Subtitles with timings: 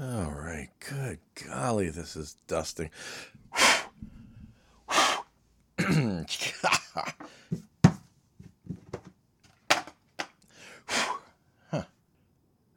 [0.00, 2.90] All right, good golly, this is dusting.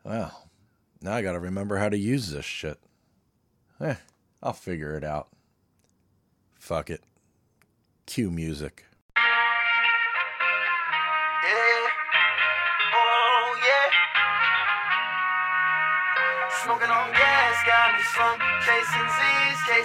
[0.04, 0.49] Well,
[1.02, 2.80] now I gotta remember how to use this shit.
[3.80, 3.96] Eh,
[4.42, 5.30] I'll figure it out.
[6.56, 7.04] Fuck it.
[8.08, 8.86] Cue music.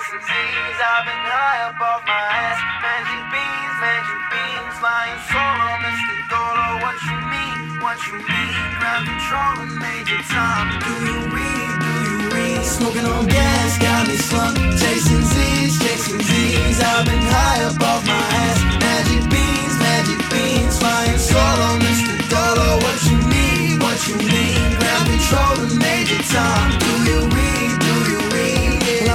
[0.07, 0.79] Chasing Z's.
[0.79, 2.59] I've been high off my ass.
[2.79, 4.75] Magic beans, magic beans.
[4.79, 6.15] Flying solo, oh, Mr.
[6.31, 6.69] Dolo.
[6.83, 7.47] What you mean?
[7.83, 8.55] what you need.
[8.79, 10.79] Ground control and major time.
[10.81, 12.63] Do you read, do you read?
[12.65, 14.57] Smoking on gas got me slump.
[14.79, 16.81] Chasing Z's, chasing Z's.
[16.81, 18.59] I've been high off my ass.
[18.79, 20.79] Magic beans, magic beans.
[20.79, 22.15] Flying solo, oh, Mr.
[22.31, 22.69] Dolo.
[22.85, 24.59] What you need, what you need.
[24.79, 26.71] Ground control and major time.
[26.79, 27.86] Do you read,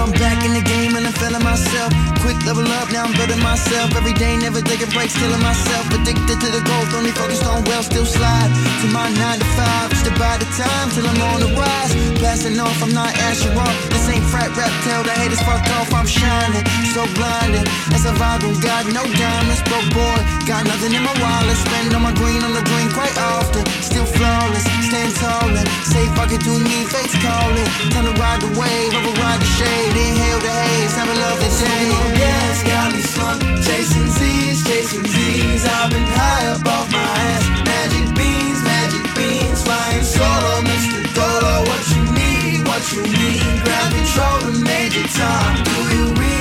[0.02, 1.94] I'm back in the game and I'm feeling myself.
[2.26, 3.94] Quick level up, now I'm building myself.
[3.94, 5.86] Every day, never taking breaks, killing myself.
[5.94, 8.50] Addicted to the gold, only focused on wealth, still slide
[8.82, 9.90] to my 9 to 5.
[9.94, 11.94] Just buy the time till I'm on the rise.
[12.18, 13.78] Passing off, I'm not answering off.
[13.94, 15.94] This ain't frat rap, tell the haters fuck off.
[15.94, 16.66] I'm shining,
[16.98, 17.70] so blinded.
[17.94, 20.18] As a vibe, got no diamonds, broke boy.
[20.50, 23.66] Got nothing in my wallet, spend on my green on the green quite often.
[23.86, 27.70] Still flawless, stand tall and say fuck it to me, face calling.
[27.94, 31.84] Time to ride the wave, override the shade, inhale the haze, a lovely day.
[31.92, 33.46] Oh, gas got me slumped.
[33.66, 35.66] Chasing Z's, chasing Z's.
[35.66, 37.44] I've been high up off my ass.
[37.66, 39.62] Magic beans, magic beans.
[39.64, 41.00] Flying solo, Mr.
[41.16, 41.56] Dolo.
[41.70, 43.44] What you need, what you need.
[43.66, 45.64] Ground control and major time.
[45.64, 46.41] Do you read,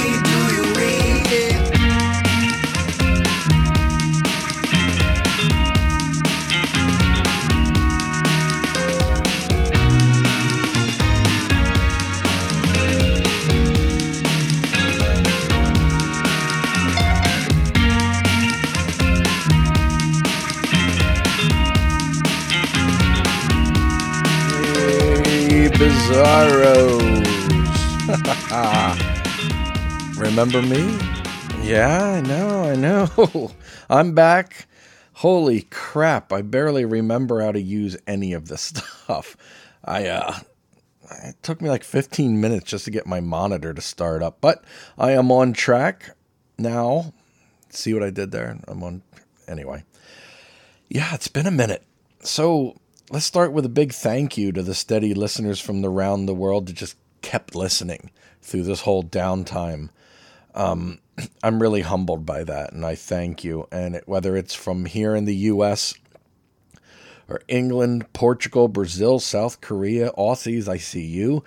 [30.40, 30.98] Remember me?
[31.62, 33.50] Yeah, I know, I know.
[33.90, 34.68] I'm back.
[35.12, 39.36] Holy crap, I barely remember how to use any of this stuff.
[39.84, 40.38] I, uh,
[41.24, 44.64] it took me like 15 minutes just to get my monitor to start up, but
[44.96, 46.16] I am on track
[46.56, 47.12] now.
[47.68, 48.58] See what I did there?
[48.66, 49.02] I'm on,
[49.46, 49.84] anyway.
[50.88, 51.84] Yeah, it's been a minute.
[52.22, 52.80] So
[53.10, 56.68] let's start with a big thank you to the steady listeners from around the world
[56.68, 59.90] that just kept listening through this whole downtime.
[60.54, 61.00] Um,
[61.42, 63.66] I'm really humbled by that, and I thank you.
[63.70, 65.94] And it, whether it's from here in the U.S.
[67.28, 71.44] or England, Portugal, Brazil, South Korea, Aussies, I see you.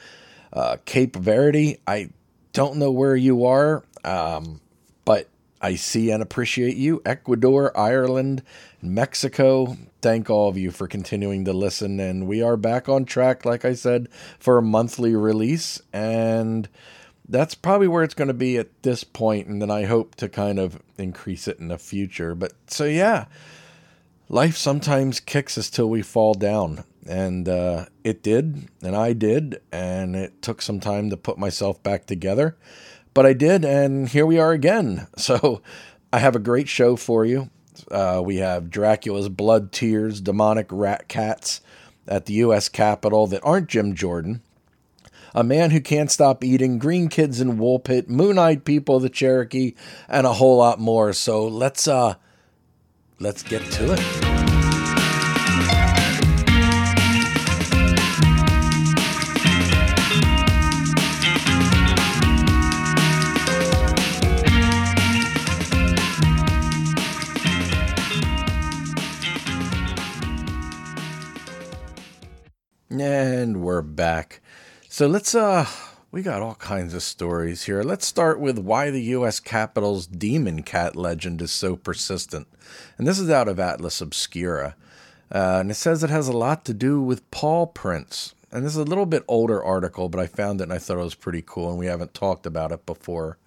[0.52, 2.10] Uh, Cape Verde, I
[2.54, 4.62] don't know where you are, um,
[5.04, 5.28] but
[5.60, 7.02] I see and appreciate you.
[7.06, 8.44] Ecuador, Ireland,
[8.82, 9.78] Mexico.
[10.02, 12.00] Thank all of you for continuing to listen.
[12.00, 15.82] And we are back on track, like I said, for a monthly release.
[15.92, 16.70] And
[17.28, 20.30] that's probably where it's going to be at this point, And then I hope to
[20.30, 22.36] kind of increase it in the future.
[22.36, 23.26] But so, yeah,
[24.30, 26.84] life sometimes kicks us till we fall down.
[27.06, 31.84] And uh, it did, and I did, and it took some time to put myself
[31.84, 32.56] back together
[33.14, 35.08] but I did, and here we are again.
[35.18, 35.62] So
[36.12, 37.50] I have a great show for you.
[37.90, 41.62] Uh, we have Dracula's Blood Tears, demonic rat cats
[42.08, 42.70] at the U.S.
[42.70, 44.42] Capitol that aren't Jim Jordan.
[45.36, 49.74] A man who can't stop eating, green kids in Woolpit, moon-eyed people of the Cherokee,
[50.08, 51.12] and a whole lot more.
[51.12, 52.16] So let's uh,
[53.20, 54.00] let's get to it.
[72.92, 74.43] And we're back.
[74.94, 75.66] So let's uh
[76.12, 77.82] we got all kinds of stories here.
[77.82, 82.48] Let's start with why the US Capitol's demon cat legend is so persistent.
[83.00, 84.76] And this is out of Atlas Obscura.
[85.34, 88.36] Uh, and it says it has a lot to do with paw prints.
[88.52, 91.00] And this is a little bit older article, but I found it and I thought
[91.00, 93.40] it was pretty cool, and we haven't talked about it before.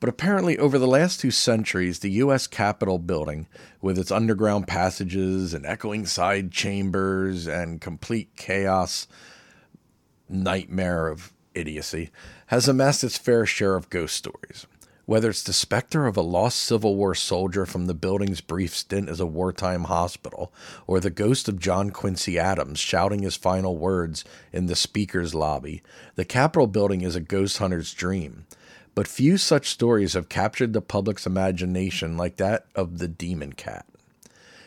[0.00, 2.48] But apparently, over the last two centuries, the U.S.
[2.48, 3.46] Capitol building,
[3.80, 9.06] with its underground passages and echoing side chambers and complete chaos,
[10.28, 12.10] nightmare of idiocy,
[12.46, 14.66] has amassed its fair share of ghost stories.
[15.06, 19.10] Whether it's the specter of a lost Civil War soldier from the building's brief stint
[19.10, 20.50] as a wartime hospital,
[20.86, 25.82] or the ghost of John Quincy Adams shouting his final words in the speaker's lobby,
[26.14, 28.46] the Capitol building is a ghost hunter's dream.
[28.94, 33.84] But few such stories have captured the public's imagination like that of the Demon Cat.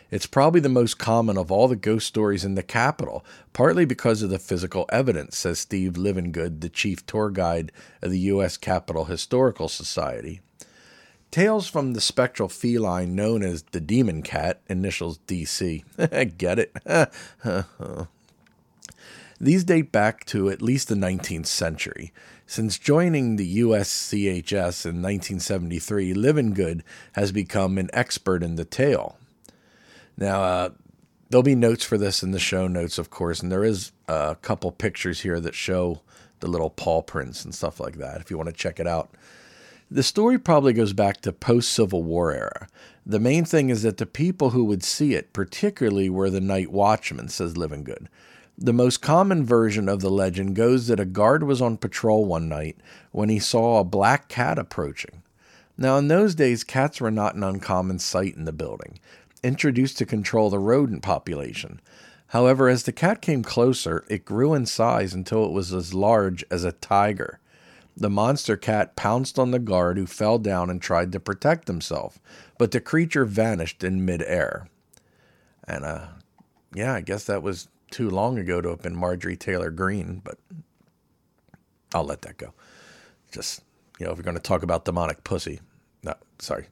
[0.10, 4.22] It's probably the most common of all the ghost stories in the Capitol, partly because
[4.22, 7.72] of the physical evidence, says Steve Livengood, the chief tour guide
[8.02, 8.56] of the U.S.
[8.56, 10.40] Capitol Historical Society.
[11.30, 15.84] Tales from the spectral feline known as the Demon Cat, initials DC.
[16.38, 16.74] Get it?
[19.40, 22.12] These date back to at least the 19th century.
[22.48, 26.82] Since joining the USCHS in 1973, Livengood
[27.14, 29.18] has become an expert in the tale.
[30.18, 30.70] Now, uh,
[31.30, 34.36] there'll be notes for this in the show notes, of course, and there is a
[34.42, 36.02] couple pictures here that show
[36.40, 39.12] the little paw prints and stuff like that if you want to check it out.
[39.90, 42.68] The story probably goes back to post Civil War era.
[43.06, 46.72] The main thing is that the people who would see it, particularly, were the night
[46.72, 48.08] watchmen, says Livengood.
[48.58, 52.50] The most common version of the legend goes that a guard was on patrol one
[52.50, 52.76] night
[53.12, 55.24] when he saw a black cat approaching.
[55.78, 59.00] Now, in those days, cats were not an uncommon sight in the building
[59.44, 61.80] introduced to control the rodent population.
[62.28, 66.44] However, as the cat came closer, it grew in size until it was as large
[66.52, 67.40] as a tiger.
[67.96, 72.20] The monster cat pounced on the guard, who fell down and tried to protect himself,
[72.58, 74.68] but the creature vanished in midair.
[75.68, 76.08] And, uh,
[76.74, 80.38] yeah, I guess that was too long ago to have been Marjorie Taylor Greene, but
[81.94, 82.54] I'll let that go.
[83.32, 83.62] Just,
[84.00, 85.62] you know, if you're going to talk about demonic pussy,
[86.04, 86.68] no, sorry,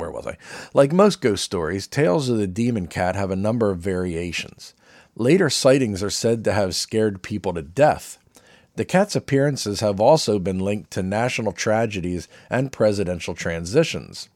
[0.00, 0.36] where was I?
[0.74, 4.74] Like most ghost stories, tales of the demon cat have a number of variations.
[5.14, 8.18] Later sightings are said to have scared people to death.
[8.76, 14.28] The cat's appearances have also been linked to national tragedies and presidential transitions.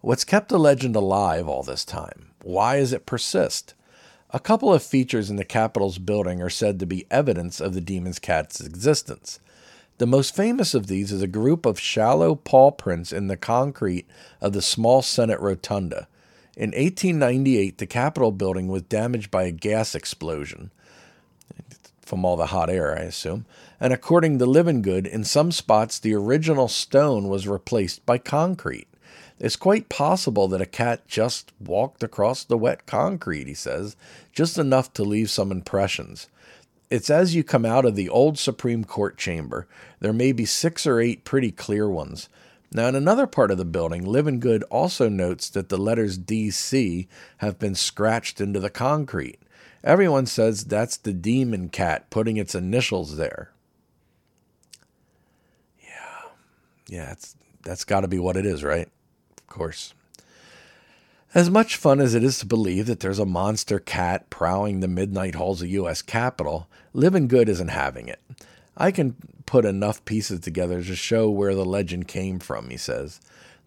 [0.00, 2.30] What's kept the legend alive all this time?
[2.42, 3.74] Why does it persist?
[4.30, 7.80] A couple of features in the Capitol's building are said to be evidence of the
[7.80, 9.38] demon's cat's existence.
[9.98, 14.06] The most famous of these is a group of shallow paw prints in the concrete
[14.40, 16.08] of the small Senate rotunda.
[16.56, 20.70] In 1898, the Capitol building was damaged by a gas explosion
[22.00, 23.46] from all the hot air, I assume.
[23.80, 28.88] And according to Livengood, in some spots the original stone was replaced by concrete.
[29.38, 33.96] It's quite possible that a cat just walked across the wet concrete, he says,
[34.32, 36.28] just enough to leave some impressions.
[36.92, 39.66] It's as you come out of the old Supreme Court chamber.
[40.00, 42.28] There may be six or eight pretty clear ones.
[42.70, 47.08] Now, in another part of the building, Livengood also notes that the letters DC
[47.38, 49.38] have been scratched into the concrete.
[49.82, 53.52] Everyone says that's the demon cat putting its initials there.
[55.82, 56.28] Yeah.
[56.88, 58.90] Yeah, it's, that's got to be what it is, right?
[59.38, 59.94] Of course.
[61.34, 64.88] As much fun as it is to believe that there's a monster cat prowling the
[64.88, 66.02] midnight halls of U.S.
[66.02, 68.20] Capitol, Livengood isn't having it.
[68.76, 73.18] I can put enough pieces together to show where the legend came from, he says.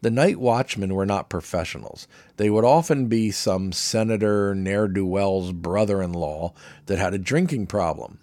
[0.01, 2.07] The night watchmen were not professionals.
[2.37, 6.53] They would often be some senator ne'er do well's brother in law
[6.85, 8.19] that had a drinking problem.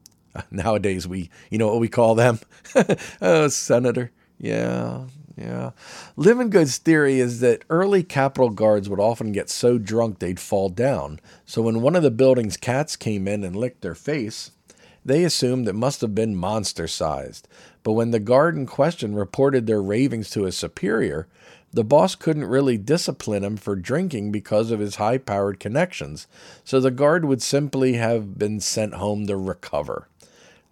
[0.50, 2.40] Nowadays, we, you know what we call them?
[3.22, 4.10] oh, senator.
[4.38, 5.04] Yeah,
[5.40, 5.70] yeah.
[6.16, 11.18] Livengood's theory is that early Capitol guards would often get so drunk they'd fall down.
[11.46, 14.50] So when one of the building's cats came in and licked their face,
[15.04, 17.48] they assumed it must have been monster sized.
[17.82, 21.26] But when the guard in question reported their ravings to his superior,
[21.72, 26.26] the boss couldn't really discipline him for drinking because of his high powered connections,
[26.64, 30.08] so the guard would simply have been sent home to recover.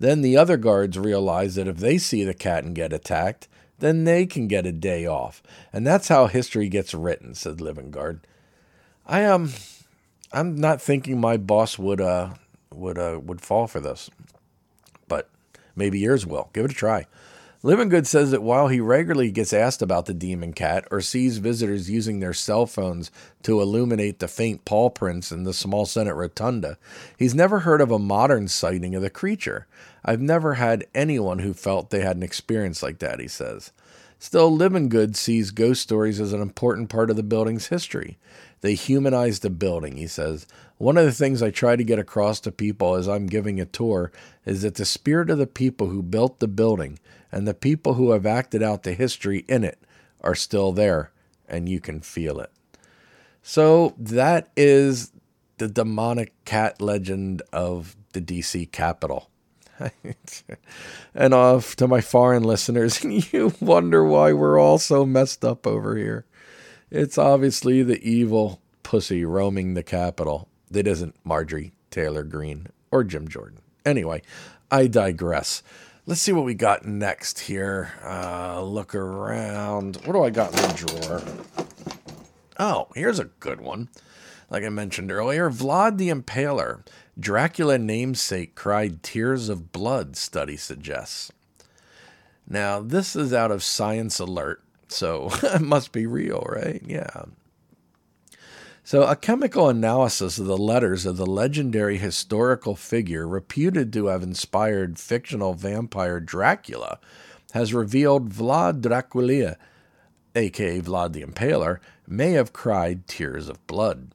[0.01, 4.05] Then the other guards realized that if they see the cat and get attacked, then
[4.05, 5.43] they can get a day off.
[5.73, 8.21] And that's how history gets written, said Livengood.
[9.07, 9.53] I am um,
[10.33, 12.35] I'm not thinking my boss would uh
[12.73, 14.11] would uh would fall for this.
[15.07, 15.31] But
[15.75, 16.51] maybe yours will.
[16.53, 17.07] Give it a try.
[17.65, 21.91] Livengood says that while he regularly gets asked about the demon cat or sees visitors
[21.91, 23.11] using their cell phones
[23.43, 26.79] to illuminate the faint paw prints in the small Senate rotunda,
[27.17, 29.67] he's never heard of a modern sighting of the creature.
[30.05, 33.73] I've never had anyone who felt they had an experience like that, he says.
[34.21, 38.19] Still, Livengood sees ghost stories as an important part of the building's history.
[38.61, 40.47] They humanize the building, he says.
[40.77, 43.65] One of the things I try to get across to people as I'm giving a
[43.65, 44.13] tour
[44.45, 46.99] is that the spirit of the people who built the building
[47.31, 49.79] and the people who have acted out the history in it
[50.21, 51.13] are still there,
[51.49, 52.51] and you can feel it.
[53.43, 55.13] So that is
[55.59, 59.31] the demonic cat legend of the DC Capitol.
[61.15, 65.97] and off to my foreign listeners, you wonder why we're all so messed up over
[65.97, 66.25] here.
[66.91, 73.29] It's obviously the evil pussy roaming the capital that isn't Marjorie Taylor Greene or Jim
[73.29, 73.61] Jordan.
[73.85, 74.23] Anyway,
[74.71, 75.63] I digress.
[76.09, 77.93] Let's see what we got next here.
[78.03, 79.97] Uh, look around.
[80.07, 81.23] What do I got in the drawer?
[82.59, 83.91] Oh, here's a good one.
[84.49, 86.81] Like I mentioned earlier, Vlad the Impaler,
[87.21, 91.31] Dracula namesake cried tears of blood, study suggests.
[92.49, 96.83] Now, this is out of Science Alert, so it must be real, right?
[96.87, 97.25] Yeah.
[98.89, 104.23] So, a chemical analysis of the letters of the legendary historical figure reputed to have
[104.23, 106.99] inspired fictional vampire Dracula
[107.53, 109.59] has revealed Vlad Dracula,
[110.35, 114.13] aka Vlad the Impaler, may have cried tears of blood.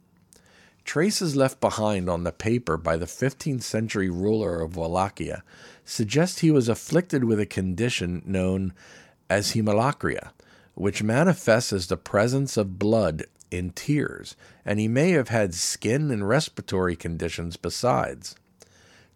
[0.83, 5.43] Traces left behind on the paper by the 15th century ruler of Wallachia
[5.85, 8.73] suggest he was afflicted with a condition known
[9.29, 10.31] as hemolacria,
[10.73, 16.11] which manifests as the presence of blood in tears, and he may have had skin
[16.11, 18.35] and respiratory conditions besides.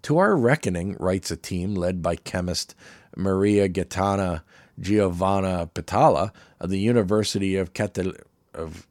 [0.03, 2.75] To our reckoning, writes a team led by chemist
[3.15, 4.43] Maria Gaetana
[4.79, 8.21] Giovanna Pittalà of the University of, Catel-
[8.53, 8.87] of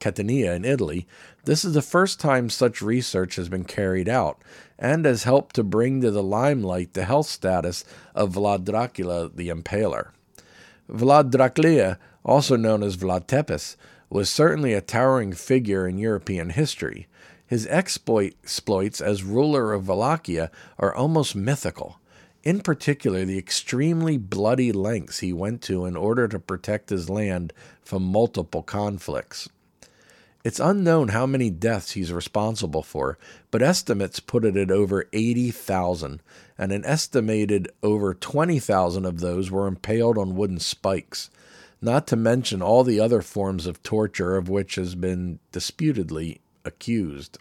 [0.00, 1.06] Catania in Italy,
[1.44, 4.42] this is the first time such research has been carried out
[4.78, 9.48] and has helped to bring to the limelight the health status of Vlad Dracula the
[9.48, 10.10] Impaler.
[10.90, 13.76] Vlad Dracula, also known as Vlad Tepes,
[14.10, 17.06] was certainly a towering figure in European history.
[17.46, 21.98] His exploits as ruler of Wallachia are almost mythical.
[22.42, 27.52] In particular, the extremely bloody lengths he went to in order to protect his land
[27.82, 29.48] from multiple conflicts.
[30.44, 33.18] It's unknown how many deaths he's responsible for,
[33.50, 36.22] but estimates put it at over 80,000,
[36.56, 41.28] and an estimated over 20,000 of those were impaled on wooden spikes
[41.80, 47.38] not to mention all the other forms of torture of which has been disputedly accused.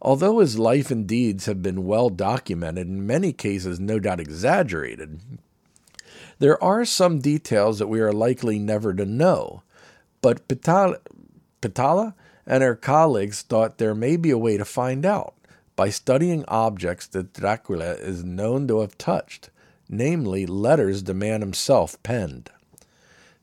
[0.00, 5.20] Although his life and deeds have been well documented, in many cases no doubt exaggerated,
[6.38, 9.62] there are some details that we are likely never to know.
[10.20, 10.98] But Pittalà,
[11.60, 12.14] Pittalà
[12.46, 15.34] and her colleagues thought there may be a way to find out
[15.74, 19.50] by studying objects that Dracula is known to have touched,
[19.88, 22.50] namely letters the man himself penned.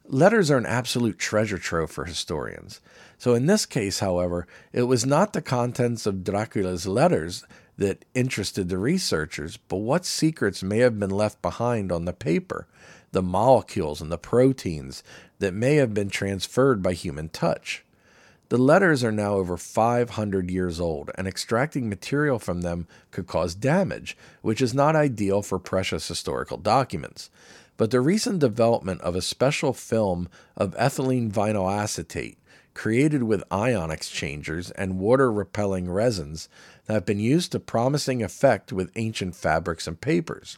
[0.07, 2.79] Letters are an absolute treasure trove for historians.
[3.17, 7.43] So, in this case, however, it was not the contents of Dracula's letters
[7.79, 12.67] that interested the researchers, but what secrets may have been left behind on the paper,
[13.13, 15.01] the molecules and the proteins
[15.39, 17.83] that may have been transferred by human touch.
[18.49, 23.55] The letters are now over 500 years old, and extracting material from them could cause
[23.55, 27.31] damage, which is not ideal for precious historical documents.
[27.77, 32.37] But the recent development of a special film of ethylene vinyl acetate
[32.73, 36.47] created with ion exchangers and water repelling resins
[36.87, 40.57] have been used to promising effect with ancient fabrics and papers.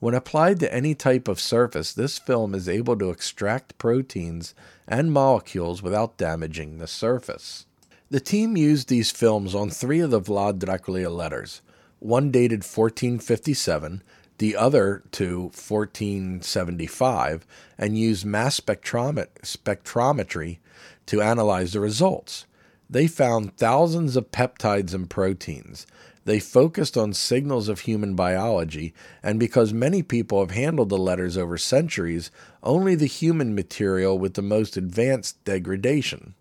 [0.00, 4.54] When applied to any type of surface, this film is able to extract proteins
[4.86, 7.66] and molecules without damaging the surface.
[8.10, 11.62] The team used these films on three of the Vlad Dracula letters,
[11.98, 14.02] one dated 1457
[14.38, 20.58] the other to 1475 and used mass spectrometry
[21.06, 22.46] to analyze the results.
[22.90, 25.86] They found thousands of peptides and proteins.
[26.24, 31.36] They focused on signals of human biology, and because many people have handled the letters
[31.36, 32.30] over centuries,
[32.62, 36.34] only the human material with the most advanced degradation.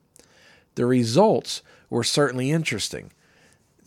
[0.76, 3.12] The results were certainly interesting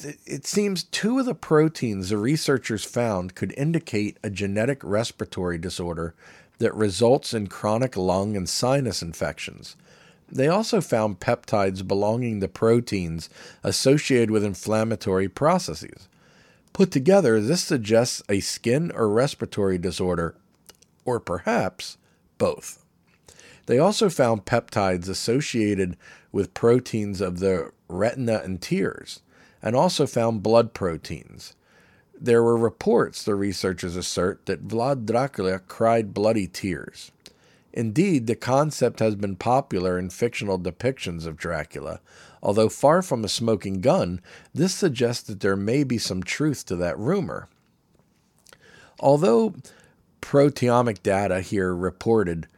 [0.04, 6.14] it seems two of the proteins the researchers found could indicate a genetic respiratory disorder
[6.58, 9.76] that results in chronic lung and sinus infections.
[10.30, 13.28] They also found peptides belonging to proteins
[13.64, 16.08] associated with inflammatory processes.
[16.72, 20.36] Put together, this suggests a skin or respiratory disorder,
[21.04, 21.96] or perhaps
[22.38, 22.84] both.
[23.66, 25.96] They also found peptides associated
[26.30, 29.20] with proteins of the retina and tears
[29.62, 31.54] and also found blood proteins.
[32.18, 37.12] There were reports, the researchers assert, that Vlad Dracula cried bloody tears.
[37.72, 42.00] Indeed, the concept has been popular in fictional depictions of Dracula.
[42.42, 44.20] Although far from a smoking gun,
[44.52, 47.48] this suggests that there may be some truth to that rumor.
[48.98, 49.54] Although
[50.20, 52.48] proteomic data here reported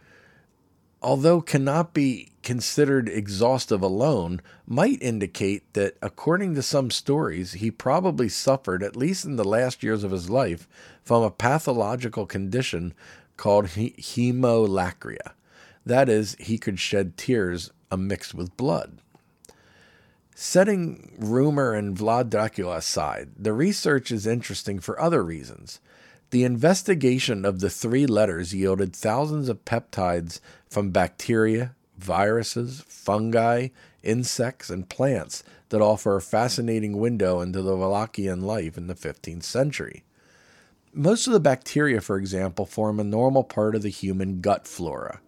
[1.03, 8.29] although cannot be considered exhaustive alone, might indicate that, according to some stories, he probably
[8.29, 10.69] suffered, at least in the last years of his life,
[11.03, 12.95] from a pathological condition
[13.37, 15.33] called he- hemolacria.
[15.85, 18.99] That is, he could shed tears mixed with blood.
[20.35, 25.81] Setting rumor and Vlad Dracula aside, the research is interesting for other reasons.
[26.31, 30.41] The investigation of the three letters yielded thousands of peptides
[30.73, 33.69] from bacteria, viruses, fungi,
[34.03, 39.43] insects, and plants that offer a fascinating window into the Wallachian life in the 15th
[39.43, 40.03] century.
[40.95, 45.21] Most of the bacteria, for example, form a normal part of the human gut flora,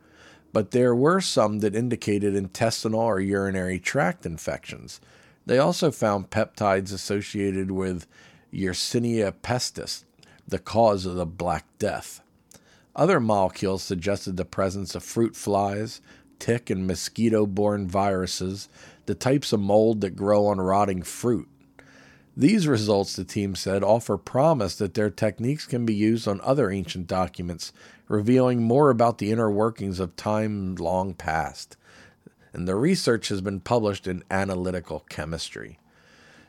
[0.52, 5.00] but there were some that indicated intestinal or urinary tract infections.
[5.44, 8.06] They also found peptides associated with
[8.52, 10.04] Yersinia pestis,
[10.48, 12.22] the cause of the Black Death.
[12.96, 16.00] Other molecules suggested the presence of fruit flies,
[16.38, 18.68] tick and mosquito borne viruses,
[19.06, 21.48] the types of mold that grow on rotting fruit.
[22.36, 26.70] These results, the team said, offer promise that their techniques can be used on other
[26.70, 27.72] ancient documents,
[28.08, 31.76] revealing more about the inner workings of time long past.
[32.52, 35.78] And the research has been published in Analytical Chemistry.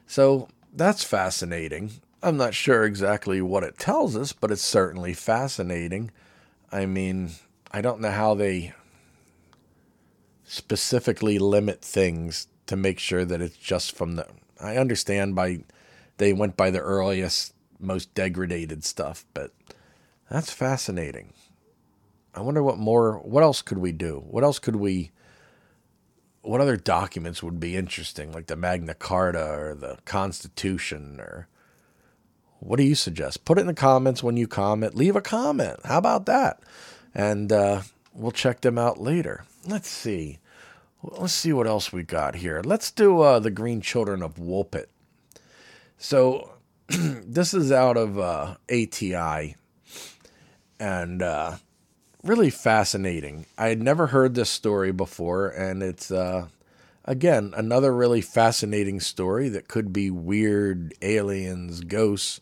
[0.07, 1.91] So that's fascinating.
[2.21, 6.11] I'm not sure exactly what it tells us, but it's certainly fascinating.
[6.75, 7.31] I mean,
[7.71, 8.73] I don't know how they
[10.43, 14.27] specifically limit things to make sure that it's just from the.
[14.59, 15.59] I understand by
[16.17, 19.51] they went by the earliest, most degraded stuff, but
[20.29, 21.31] that's fascinating.
[22.33, 23.19] I wonder what more.
[23.19, 24.25] What else could we do?
[24.27, 25.11] What else could we?
[26.41, 31.47] What other documents would be interesting, like the Magna Carta or the Constitution, or
[32.59, 33.45] what do you suggest?
[33.45, 34.95] Put it in the comments when you comment.
[34.95, 35.79] Leave a comment.
[35.85, 36.59] How about that?
[37.13, 37.81] And uh,
[38.13, 39.45] we'll check them out later.
[39.65, 40.39] Let's see.
[41.03, 42.61] Let's see what else we got here.
[42.65, 44.87] Let's do uh, the Green Children of Woolpit.
[45.97, 46.51] So
[46.87, 49.55] this is out of uh, ATI
[50.79, 51.55] and uh,
[52.23, 53.45] really fascinating.
[53.57, 56.47] I had never heard this story before, and it's uh,
[57.05, 62.41] again another really fascinating story that could be weird aliens, ghosts.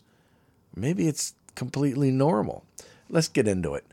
[0.74, 2.64] Maybe it's completely normal.
[3.08, 3.84] Let's get into it.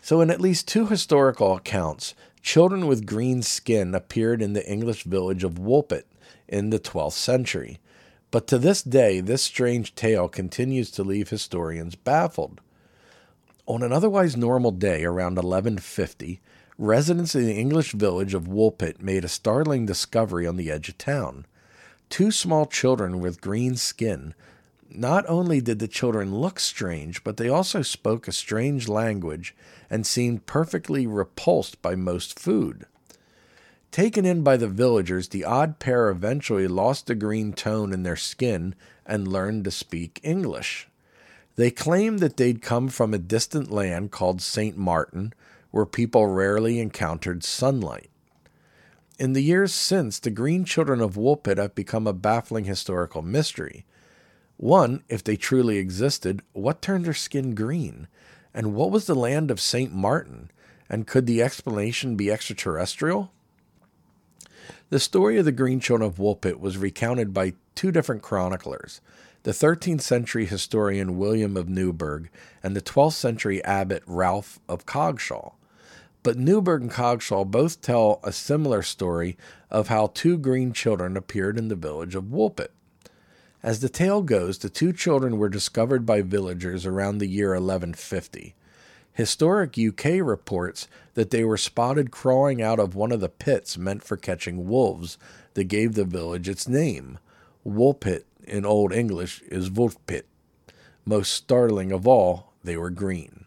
[0.00, 5.04] So, in at least two historical accounts, children with green skin appeared in the English
[5.04, 6.04] village of Woolpit
[6.48, 7.78] in the 12th century.
[8.30, 12.60] But to this day, this strange tale continues to leave historians baffled.
[13.66, 16.40] On an otherwise normal day around 1150,
[16.76, 20.98] residents in the English village of Woolpit made a startling discovery on the edge of
[20.98, 21.46] town.
[22.10, 24.34] Two small children with green skin.
[24.90, 29.54] Not only did the children look strange, but they also spoke a strange language
[29.90, 32.86] and seemed perfectly repulsed by most food.
[33.90, 38.16] Taken in by the villagers, the odd pair eventually lost the green tone in their
[38.16, 38.74] skin
[39.06, 40.88] and learned to speak English.
[41.56, 44.76] They claimed that they'd come from a distant land called St.
[44.76, 45.32] Martin,
[45.70, 48.10] where people rarely encountered sunlight.
[49.18, 53.86] In the years since, the green children of Woolpit have become a baffling historical mystery.
[54.56, 58.08] One, if they truly existed, what turned their skin green?
[58.52, 59.92] And what was the land of St.
[59.92, 60.50] Martin?
[60.88, 63.32] And could the explanation be extraterrestrial?
[64.90, 69.00] The story of the Green Children of Woolpit was recounted by two different chroniclers
[69.42, 72.30] the 13th century historian William of Newburgh
[72.62, 75.54] and the 12th century abbot Ralph of Coggeshall.
[76.22, 79.36] But Newburgh and Coggeshall both tell a similar story
[79.70, 82.68] of how two green children appeared in the village of Woolpit.
[83.64, 88.54] As the tale goes, the two children were discovered by villagers around the year 1150.
[89.14, 94.02] Historic UK reports that they were spotted crawling out of one of the pits meant
[94.02, 95.16] for catching wolves
[95.54, 97.18] that gave the village its name.
[97.64, 100.24] Woolpit in Old English is Wolfpit.
[101.06, 103.46] Most startling of all, they were green.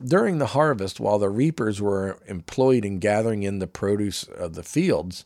[0.00, 4.62] During the harvest, while the reapers were employed in gathering in the produce of the
[4.62, 5.24] fields,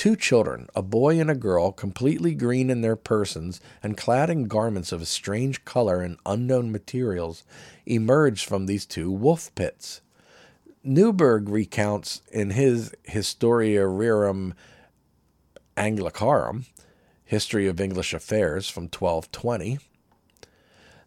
[0.00, 4.44] two children, a boy and a girl, completely green in their persons and clad in
[4.44, 7.44] garments of a strange color and unknown materials,
[7.84, 10.00] emerged from these two wolf pits.
[10.82, 14.54] Newburgh recounts in his Historia Rerum
[15.76, 16.64] Anglicarum,
[17.22, 19.80] History of English Affairs from 1220.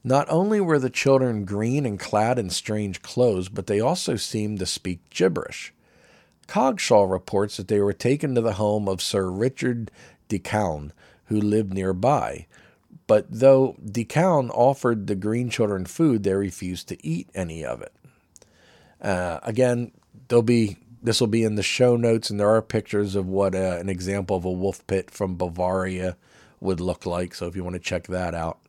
[0.03, 4.59] Not only were the children green and clad in strange clothes, but they also seemed
[4.59, 5.73] to speak gibberish.
[6.47, 9.91] Coggeshall reports that they were taken to the home of Sir Richard
[10.27, 10.41] de
[11.25, 12.47] who lived nearby.
[13.07, 17.93] But though de offered the green children food, they refused to eat any of it.
[19.01, 19.91] Uh, again,
[20.27, 23.53] there'll be this will be in the show notes, and there are pictures of what
[23.53, 26.15] uh, an example of a wolf pit from Bavaria
[26.61, 27.35] would look like.
[27.35, 28.59] So if you want to check that out.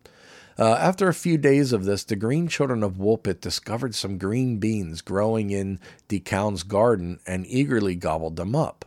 [0.57, 4.59] Uh, after a few days of this, the green children of Woolpit discovered some green
[4.59, 8.85] beans growing in De Count's garden and eagerly gobbled them up.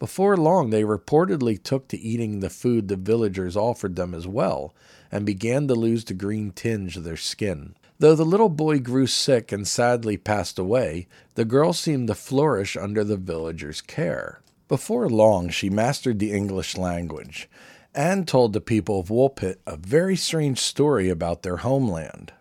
[0.00, 4.74] Before long, they reportedly took to eating the food the villagers offered them as well,
[5.10, 7.76] and began to lose the green tinge of their skin.
[8.00, 12.76] Though the little boy grew sick and sadly passed away, the girl seemed to flourish
[12.76, 14.40] under the villagers' care.
[14.66, 17.48] Before long, she mastered the English language
[17.94, 22.32] and told the people of Woolpit a very strange story about their homeland.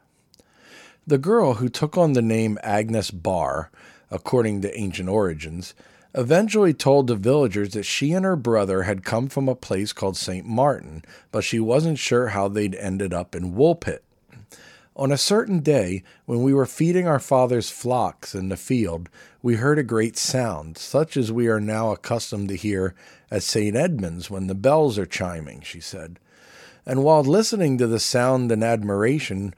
[1.06, 3.70] The girl who took on the name Agnes Barre,
[4.10, 5.74] according to ancient origins,
[6.16, 10.16] eventually told the villagers that she and her brother had come from a place called
[10.16, 10.46] St.
[10.46, 14.00] Martin, but she wasn't sure how they'd ended up in Woolpit.
[14.96, 19.10] On a certain day, when we were feeding our father's flocks in the field,
[19.42, 22.94] we heard a great sound, such as we are now accustomed to hear
[23.34, 23.76] at St.
[23.76, 26.20] Edmund's when the bells are chiming, she said.
[26.86, 29.56] And while listening to the sound and admiration,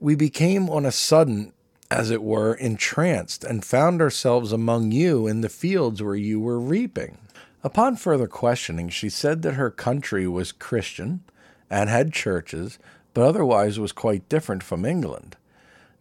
[0.00, 1.52] we became on a sudden,
[1.92, 6.58] as it were, entranced, and found ourselves among you in the fields where you were
[6.58, 7.18] reaping.
[7.62, 11.22] Upon further questioning, she said that her country was Christian
[11.70, 12.80] and had churches,
[13.14, 15.36] but otherwise was quite different from England.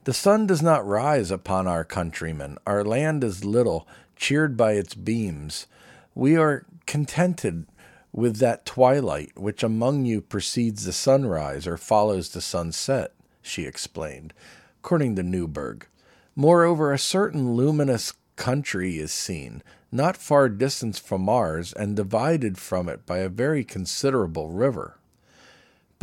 [0.06, 2.58] The sun does not rise upon our countrymen.
[2.66, 5.68] Our land is little, cheered by its beams.
[6.16, 7.66] We are contented
[8.12, 14.34] with that twilight which among you precedes the sunrise or follows the sunset, she explained,
[14.80, 15.88] according to Newburgh.
[16.36, 22.90] Moreover, a certain luminous country is seen, not far distant from ours, and divided from
[22.90, 24.98] it by a very considerable river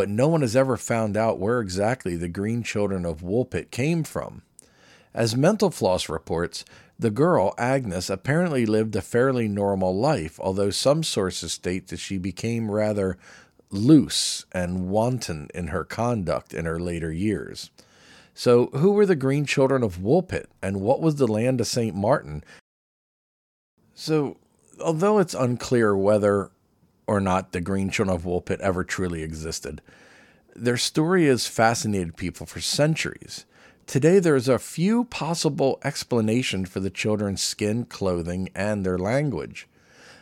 [0.00, 4.02] but no one has ever found out where exactly the green children of Woolpit came
[4.02, 4.40] from.
[5.12, 6.64] As Mental Floss reports,
[7.00, 12.18] the girl, Agnes, apparently lived a fairly normal life, although some sources state that she
[12.18, 13.18] became rather
[13.70, 17.70] loose and wanton in her conduct in her later years.
[18.34, 21.94] So, who were the green children of Woolpit, and what was the land of St.
[21.94, 22.44] Martin?
[23.94, 24.36] So,
[24.80, 26.50] although it's unclear whether
[27.10, 29.82] or not the Green Children of Woolpit ever truly existed.
[30.54, 33.46] Their story has fascinated people for centuries.
[33.90, 39.66] Today, there is a few possible explanations for the children's skin, clothing, and their language.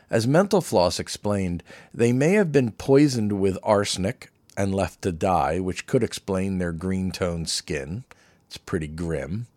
[0.09, 5.61] As Mental Floss explained, they may have been poisoned with arsenic and left to die,
[5.61, 8.05] which could explain their green toned skin.
[8.47, 9.49] It's pretty grim.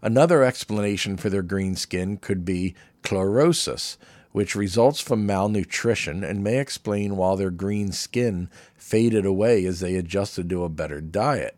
[0.00, 3.98] Another explanation for their green skin could be chlorosis,
[4.32, 9.96] which results from malnutrition and may explain why their green skin faded away as they
[9.96, 11.57] adjusted to a better diet.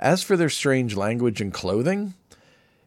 [0.00, 2.14] As for their strange language and clothing,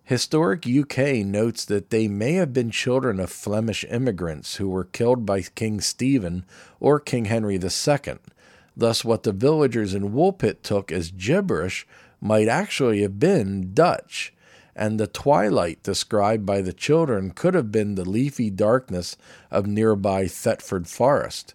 [0.04, 5.26] Historic UK notes that they may have been children of Flemish immigrants who were killed
[5.26, 6.44] by King Stephen
[6.80, 8.18] or King Henry II.
[8.76, 11.88] Thus, what the villagers in Woolpit took as gibberish
[12.20, 14.34] might actually have been Dutch,
[14.76, 19.18] and the twilight described by the children could have been the leafy darkness
[19.50, 21.54] of nearby Thetford Forest.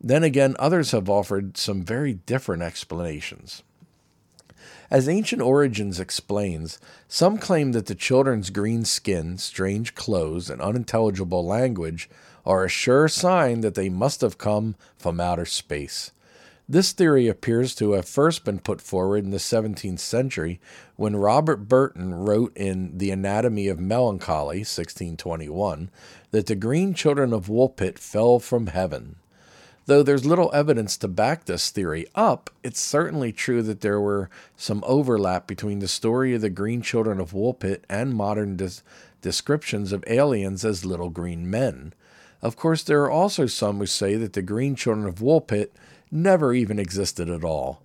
[0.00, 3.62] Then again, others have offered some very different explanations.
[4.90, 11.46] As Ancient Origins explains, some claim that the children's green skin, strange clothes, and unintelligible
[11.46, 12.10] language
[12.44, 16.10] are a sure sign that they must have come from outer space.
[16.68, 20.58] This theory appears to have first been put forward in the 17th century
[20.96, 25.88] when Robert Burton wrote in The Anatomy of Melancholy, 1621,
[26.32, 29.19] that the green children of Woolpit fell from heaven.
[29.86, 34.30] Though there's little evidence to back this theory up, it's certainly true that there were
[34.56, 38.82] some overlap between the story of the green children of Woolpit and modern des-
[39.20, 41.92] descriptions of aliens as little green men.
[42.42, 45.70] Of course, there are also some who say that the green children of Woolpit
[46.10, 47.82] never even existed at all.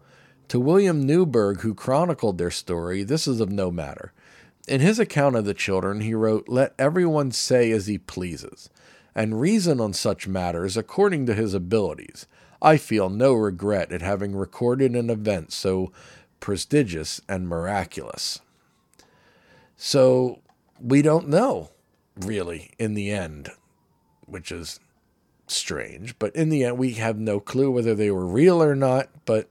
[0.49, 4.13] To William Newburgh, who chronicled their story, this is of no matter.
[4.67, 8.69] In his account of the children, he wrote, Let everyone say as he pleases,
[9.15, 12.27] and reason on such matters according to his abilities.
[12.61, 15.91] I feel no regret at having recorded an event so
[16.39, 18.41] prestigious and miraculous.
[19.77, 20.41] So
[20.79, 21.71] we don't know,
[22.15, 23.49] really, in the end,
[24.25, 24.79] which is
[25.47, 26.17] strange.
[26.19, 29.09] But in the end, we have no clue whether they were real or not.
[29.25, 29.49] But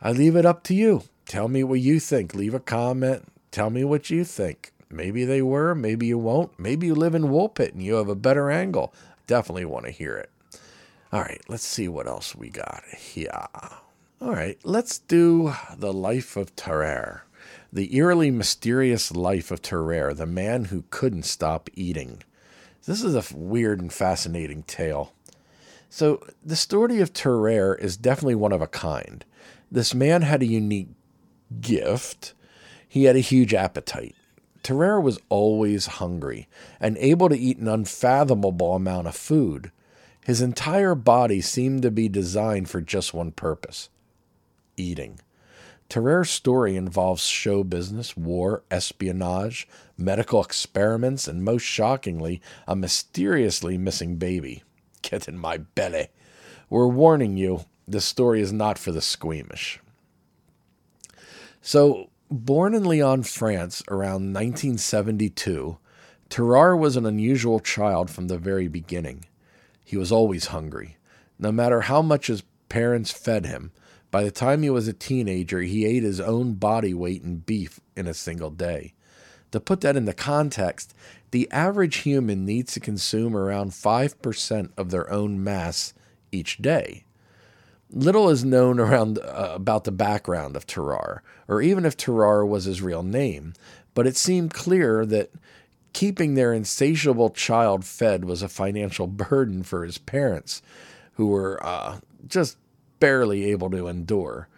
[0.00, 1.04] I leave it up to you.
[1.26, 2.34] Tell me what you think.
[2.34, 3.24] Leave a comment.
[3.50, 4.72] Tell me what you think.
[4.90, 6.58] Maybe they were, maybe you won't.
[6.58, 8.94] Maybe you live in Woolpit and you have a better angle.
[9.26, 10.30] Definitely want to hear it.
[11.12, 13.30] All right, let's see what else we got here.
[14.20, 17.22] All right, let's do The Life of Tarare.
[17.72, 22.22] The eerily mysterious life of Tarrare, the man who couldn't stop eating.
[22.86, 25.12] This is a weird and fascinating tale.
[25.90, 29.24] So, the story of Tarrare is definitely one of a kind.
[29.70, 30.88] This man had a unique
[31.60, 32.34] gift.
[32.88, 34.16] He had a huge appetite.
[34.68, 36.46] Tarrare was always hungry
[36.78, 39.72] and able to eat an unfathomable amount of food.
[40.26, 43.88] His entire body seemed to be designed for just one purpose
[44.76, 45.20] eating.
[45.88, 54.16] Tarrare's story involves show business, war, espionage, medical experiments, and most shockingly, a mysteriously missing
[54.16, 54.64] baby.
[55.00, 56.08] Get in my belly.
[56.68, 59.80] We're warning you, this story is not for the squeamish.
[61.62, 65.78] So, born in Lyon, France around 1972,
[66.28, 69.24] Tarrare was an unusual child from the very beginning.
[69.84, 70.96] He was always hungry.
[71.38, 73.72] No matter how much his parents fed him,
[74.10, 77.80] by the time he was a teenager, he ate his own body weight in beef
[77.96, 78.94] in a single day.
[79.52, 80.94] To put that into context,
[81.30, 85.94] the average human needs to consume around 5% of their own mass
[86.30, 87.04] each day.
[87.90, 92.64] Little is known around uh, about the background of Tarrare, or even if Tarrare was
[92.64, 93.54] his real name,
[93.94, 95.30] but it seemed clear that
[95.94, 100.62] keeping their insatiable child fed was a financial burden for his parents,
[101.14, 102.58] who were uh, just
[103.00, 104.48] barely able to endure.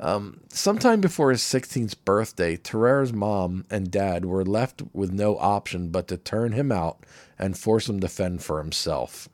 [0.00, 5.88] Um, sometime before his 16th birthday, Tarrare's mom and dad were left with no option
[5.88, 7.04] but to turn him out
[7.38, 9.28] and force him to fend for himself.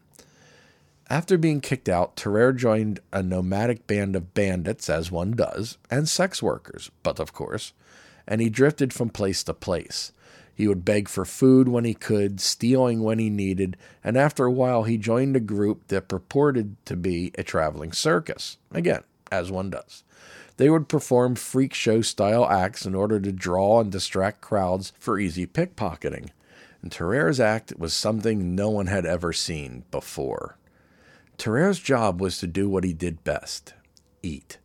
[1.15, 6.09] After being kicked out, Tarrare joined a nomadic band of bandits, as one does, and
[6.09, 7.73] sex workers, but of course,
[8.27, 10.11] and he drifted from place to place.
[10.57, 14.51] He would beg for food when he could, stealing when he needed, and after a
[14.51, 18.59] while he joined a group that purported to be a traveling circus.
[18.73, 20.03] Again, as one does.
[20.57, 25.21] They would perform freak show style acts in order to draw and distract crowds for
[25.21, 26.31] easy pickpocketing.
[26.83, 30.57] And Tarrare's act was something no one had ever seen before.
[31.39, 33.75] Tarrare's job was to do what he did best
[34.23, 34.59] eat.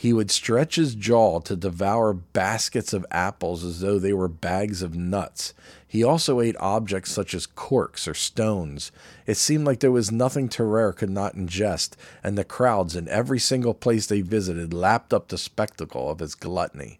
[0.00, 4.80] He would stretch his jaw to devour baskets of apples as though they were bags
[4.80, 5.52] of nuts.
[5.86, 8.92] He also ate objects such as corks or stones.
[9.26, 13.38] It seemed like there was nothing Tarrare could not ingest, and the crowds in every
[13.38, 16.98] single place they visited lapped up the spectacle of his gluttony.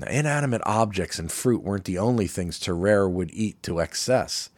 [0.00, 4.50] Now, inanimate objects and fruit weren't the only things Tarrare would eat to excess.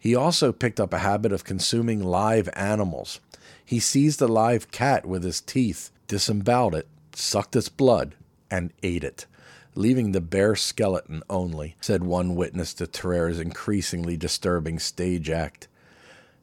[0.00, 3.20] He also picked up a habit of consuming live animals.
[3.62, 8.16] He seized a live cat with his teeth disemboweled it, sucked its blood,
[8.50, 9.26] and ate it,
[9.74, 15.68] leaving the bare skeleton only, said one witness to Tarrare's increasingly disturbing stage act.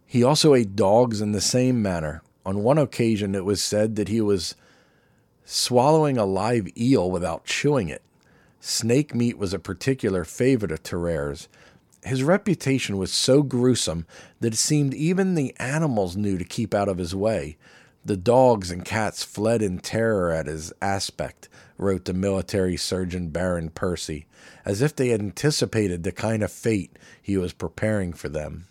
[0.05, 2.21] He also ate dogs in the same manner.
[2.45, 4.55] On one occasion, it was said that he was
[5.43, 8.03] swallowing a live eel without chewing it.
[8.61, 11.49] Snake meat was a particular favorite of Tarrare's.
[12.07, 14.05] His reputation was so gruesome
[14.39, 17.57] that it seemed even the animals knew to keep out of his way.
[18.05, 23.69] The dogs and cats fled in terror at his aspect, wrote the military surgeon Baron
[23.69, 24.25] Percy,
[24.63, 28.67] as if they had anticipated the kind of fate he was preparing for them.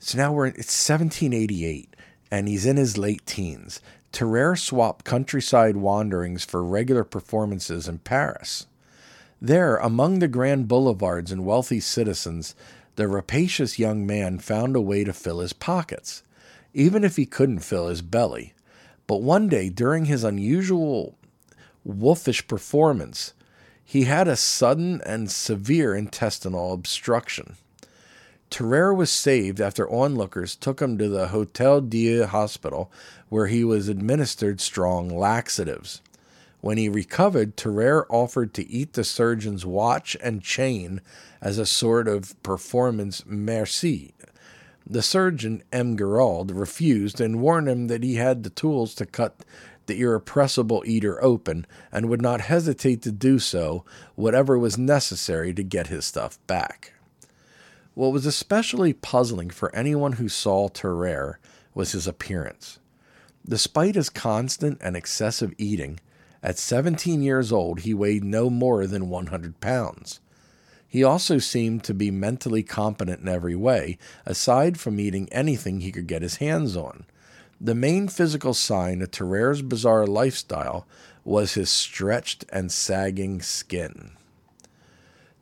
[0.00, 1.94] So now we're it's 1788,
[2.30, 3.80] and he's in his late teens.
[4.10, 8.66] Tarrare swapped countryside wanderings for regular performances in Paris.
[9.40, 12.54] There, among the grand boulevards and wealthy citizens,
[12.96, 16.22] the rapacious young man found a way to fill his pockets
[16.74, 18.54] even if he couldn't fill his belly.
[19.06, 21.16] But one day, during his unusual
[21.84, 23.32] wolfish performance,
[23.84, 27.56] he had a sudden and severe intestinal obstruction.
[28.50, 32.90] Tarrare was saved after onlookers took him to the Hotel Dieu hospital,
[33.28, 36.00] where he was administered strong laxatives.
[36.68, 41.00] When he recovered, Tarrare offered to eat the surgeon's watch and chain
[41.40, 44.12] as a sort of performance merci,
[44.86, 45.96] the surgeon, M.
[45.96, 49.46] Gerald, refused and warned him that he had the tools to cut
[49.86, 55.62] the irrepressible eater open and would not hesitate to do so, whatever was necessary to
[55.62, 56.92] get his stuff back.
[57.94, 61.38] What was especially puzzling for anyone who saw Tarrare
[61.72, 62.78] was his appearance.
[63.48, 65.98] Despite his constant and excessive eating,
[66.42, 70.20] at 17 years old he weighed no more than 100 pounds.
[70.86, 75.92] He also seemed to be mentally competent in every way, aside from eating anything he
[75.92, 77.04] could get his hands on.
[77.60, 80.86] The main physical sign of Tarrare's bizarre lifestyle
[81.24, 84.12] was his stretched and sagging skin.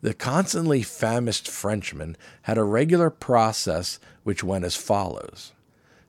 [0.01, 5.53] The constantly famished Frenchman had a regular process which went as follows.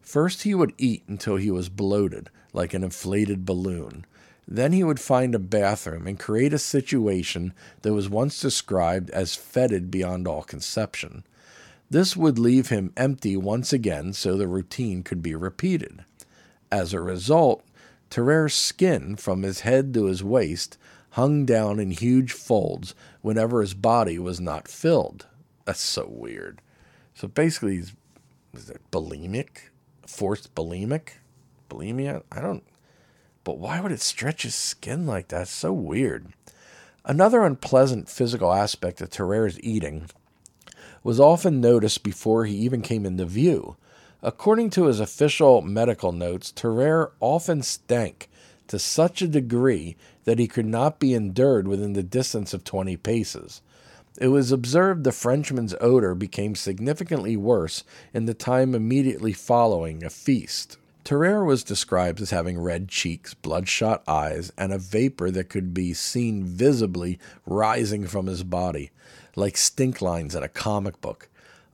[0.01, 4.05] First, he would eat until he was bloated, like an inflated balloon.
[4.51, 9.35] Then he would find a bathroom and create a situation that was once described as
[9.35, 11.25] fetid beyond all conception.
[11.91, 16.05] This would leave him empty once again so the routine could be repeated.
[16.73, 17.63] As a result,
[18.09, 20.79] Tarrare's skin from his head to his waist
[21.11, 25.27] hung down in huge folds whenever his body was not filled.
[25.67, 26.63] That's so weird.
[27.15, 27.93] So basically, he's
[28.55, 29.71] is it bulimic,
[30.07, 31.11] forced bulimic,
[31.69, 32.23] bulimia.
[32.33, 32.65] I don't.
[33.49, 35.49] But why would it stretch his skin like that?
[35.49, 36.27] So weird.
[37.07, 40.11] Another unpleasant physical aspect of Tarrare's eating
[41.03, 43.79] was often noticed before he even came into view.
[44.23, 48.29] According to his official medical notes, Tarrare often stank
[48.67, 52.99] to such a degree that he could not be endured within the distance of 20
[52.99, 53.63] paces.
[54.21, 57.83] It was observed the Frenchman's odor became significantly worse
[58.13, 60.77] in the time immediately following a feast.
[61.09, 65.95] Tarrare was described as having red cheeks, bloodshot eyes, and a vapor that could be
[65.95, 68.91] seen visibly rising from his body,
[69.35, 71.31] like stink lines in a comic book.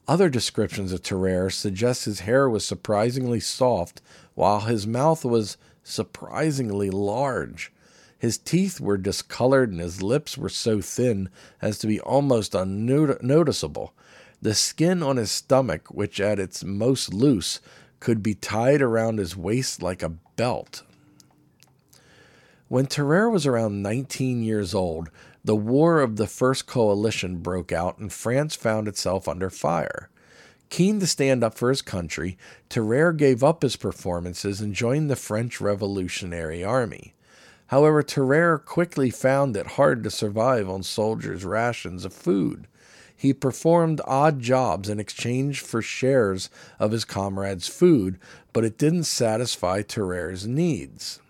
[0.07, 4.01] Other descriptions of Tarrare suggest his hair was surprisingly soft,
[4.37, 7.73] while his mouth was surprisingly large.
[8.17, 11.29] His teeth were discolored and his lips were so thin
[11.61, 13.95] as to be almost unnoticeable.
[14.41, 17.59] The skin on his stomach, which at its most loose,
[18.05, 20.83] could be tied around his waist like a belt.
[22.69, 25.09] When Tarrare was around 19 years old,
[25.43, 30.11] the War of the First Coalition broke out and France found itself under fire.
[30.69, 32.37] Keen to stand up for his country,
[32.69, 37.15] Tarrare gave up his performances and joined the French Revolutionary Army.
[37.69, 42.67] However, Tarrare quickly found it hard to survive on soldiers' rations of food.
[43.17, 48.19] He performed odd jobs in exchange for shares of his comrades' food,
[48.53, 51.21] but it didn't satisfy Tarrare's needs.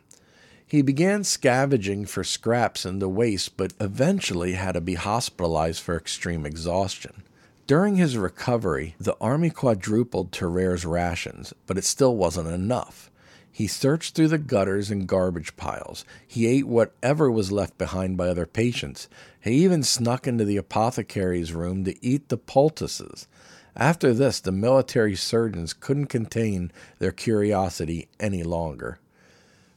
[0.67, 5.97] He began scavenging for scraps in the waste, but eventually had to be hospitalized for
[5.97, 7.23] extreme exhaustion.
[7.67, 13.11] During his recovery, the army quadrupled Tarrare's rations, but it still wasn't enough.
[13.51, 16.05] He searched through the gutters and garbage piles.
[16.27, 19.09] He ate whatever was left behind by other patients.
[19.45, 23.29] He even snuck into the apothecary's room to eat the poultices.
[23.77, 29.01] After this, the military surgeons couldn't contain their curiosity any longer.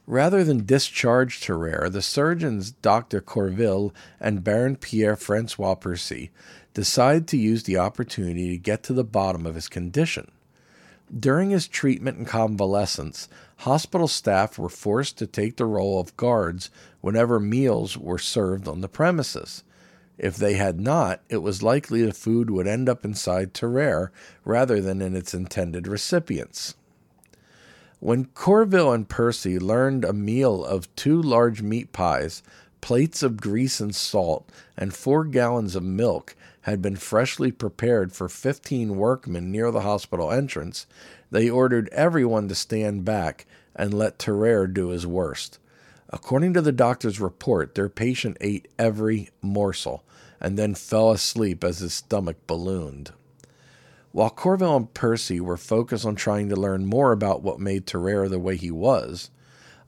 [0.06, 3.20] Rather than discharge Tarrare, the surgeons Dr.
[3.20, 6.30] Courville and Baron Pierre Francois Percy
[6.72, 10.30] decided to use the opportunity to get to the bottom of his condition.
[11.14, 13.28] During his treatment and convalescence,
[13.58, 18.80] hospital staff were forced to take the role of guards whenever meals were served on
[18.80, 19.64] the premises.
[20.16, 24.10] If they had not, it was likely the food would end up inside Tarrare
[24.44, 26.74] rather than in its intended recipients.
[28.00, 32.42] When Courville and Percy learned a meal of two large meat pies,
[32.80, 38.28] plates of grease and salt, and four gallons of milk had been freshly prepared for
[38.28, 40.86] 15 workmen near the hospital entrance,
[41.30, 45.58] they ordered everyone to stand back and let Tarrare do his worst.
[46.10, 50.04] According to the doctor's report, their patient ate every morsel
[50.40, 53.12] and then fell asleep as his stomach ballooned.
[54.12, 58.28] While Courville and Percy were focused on trying to learn more about what made Tarrare
[58.28, 59.30] the way he was,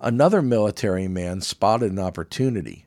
[0.01, 2.85] another military man spotted an opportunity.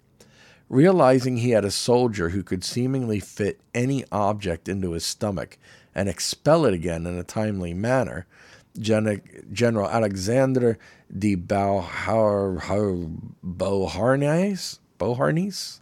[0.69, 5.57] Realizing he had a soldier who could seemingly fit any object into his stomach
[5.95, 8.25] and expel it again in a timely manner,
[8.79, 10.77] General Alexandre
[11.15, 13.19] de Beauharnais,
[14.97, 15.79] Beauharnais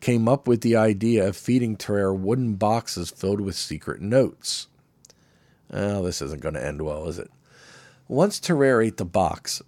[0.00, 4.68] came up with the idea of feeding Tarrare wooden boxes filled with secret notes.
[5.72, 7.30] Oh, this isn't going to end well, is it?
[8.08, 9.62] Once Tarrare ate the box,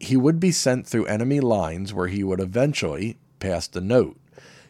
[0.00, 4.16] he would be sent through enemy lines where he would eventually pass the note,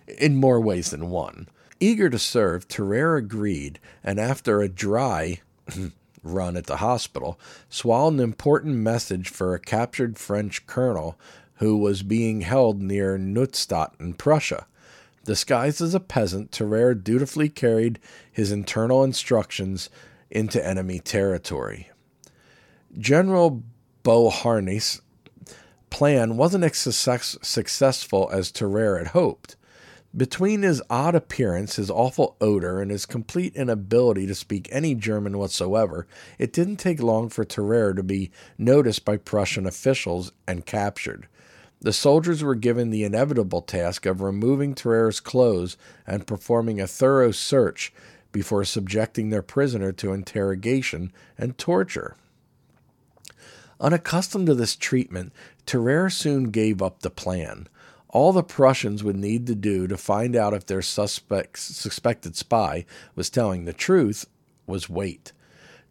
[0.06, 1.48] in more ways than one.
[1.80, 5.40] Eager to serve, Tarrare agreed, and after a dry
[6.24, 11.18] run at the hospital, swallowed an important message for a captured French colonel
[11.56, 14.66] who was being held near Neustadt in Prussia.
[15.24, 17.98] Disguised as a peasant, Tarrare dutifully carried
[18.30, 19.88] his internal instructions
[20.30, 21.90] into enemy territory.
[22.98, 23.62] General
[24.02, 25.00] Beauharnais'
[25.90, 29.56] plan wasn't as success- successful as Tarrare had hoped.
[30.16, 35.38] Between his odd appearance, his awful odor, and his complete inability to speak any German
[35.38, 36.06] whatsoever,
[36.38, 41.26] it didn't take long for Tarrare to be noticed by Prussian officials and captured.
[41.80, 47.32] The soldiers were given the inevitable task of removing Tarrare's clothes and performing a thorough
[47.32, 47.92] search
[48.30, 52.16] before subjecting their prisoner to interrogation and torture.
[53.80, 55.32] Unaccustomed to this treatment,
[55.66, 57.68] Tarrare soon gave up the plan.
[58.14, 62.86] All the Prussians would need to do to find out if their suspect, suspected spy
[63.16, 64.26] was telling the truth
[64.68, 65.32] was wait.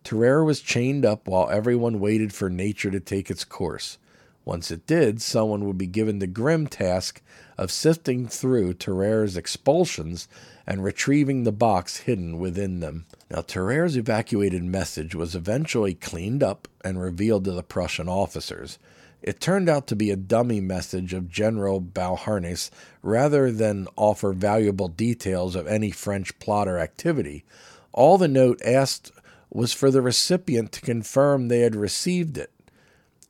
[0.06, 3.98] Tarrare was chained up while everyone waited for nature to take its course.
[4.46, 7.22] Once it did, someone would be given the grim task
[7.58, 10.30] of sifting through Tarrare's expulsions
[10.66, 13.06] and retrieving the box hidden within them.
[13.30, 18.80] Now, Tarrare's evacuated message was eventually cleaned up and revealed to the Prussian officers.
[19.24, 22.70] It turned out to be a dummy message of General Beauharnais
[23.02, 27.46] rather than offer valuable details of any French plot or activity.
[27.94, 29.12] All the note asked
[29.50, 32.52] was for the recipient to confirm they had received it.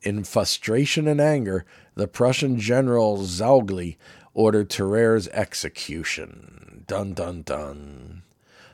[0.02, 1.64] In frustration and anger,
[1.94, 3.96] the Prussian general Zoegli
[4.34, 6.82] ordered Tarrare's execution.
[6.88, 8.22] Dun dun dun.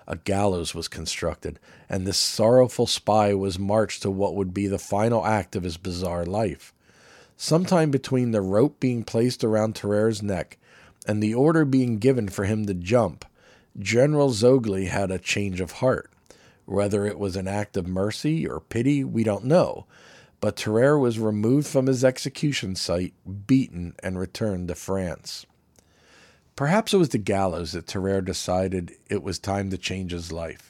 [0.07, 4.79] A gallows was constructed, and this sorrowful spy was marched to what would be the
[4.79, 6.73] final act of his bizarre life.
[7.43, 10.59] Sometime between the rope being placed around Tarrare's neck
[11.07, 13.25] and the order being given for him to jump,
[13.79, 16.11] General Zoegli had a change of heart.
[16.67, 19.87] Whether it was an act of mercy or pity, we don't know,
[20.43, 23.15] but Tarrare was removed from his execution site,
[23.47, 25.47] beaten, and returned to France.
[26.57, 30.70] Perhaps it was the gallows that Tarrare decided it was time to change his life.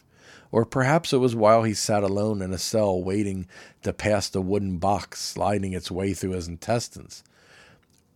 [0.52, 3.46] Or perhaps it was while he sat alone in a cell waiting
[3.82, 7.22] to pass the wooden box sliding its way through his intestines.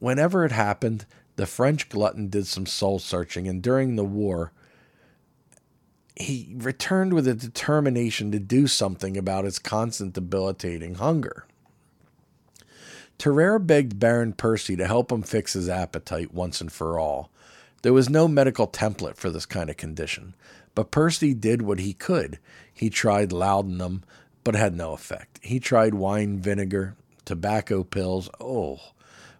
[0.00, 1.06] Whenever it happened,
[1.36, 4.52] the French glutton did some soul searching, and during the war,
[6.16, 11.46] he returned with a determination to do something about his constant debilitating hunger.
[13.18, 17.30] Tarrare begged Baron Percy to help him fix his appetite once and for all.
[17.82, 20.34] There was no medical template for this kind of condition,
[20.74, 22.38] but Percy did what he could.
[22.72, 24.02] He tried laudanum,
[24.42, 25.38] but had no effect.
[25.42, 28.80] He tried wine vinegar, tobacco pills, oh,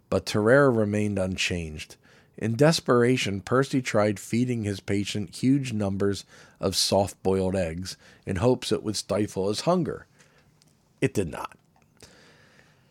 [0.09, 1.95] but Tarrare remained unchanged.
[2.37, 6.25] In desperation, Percy tried feeding his patient huge numbers
[6.59, 10.05] of soft boiled eggs in hopes it would stifle his hunger.
[10.99, 11.57] It did not.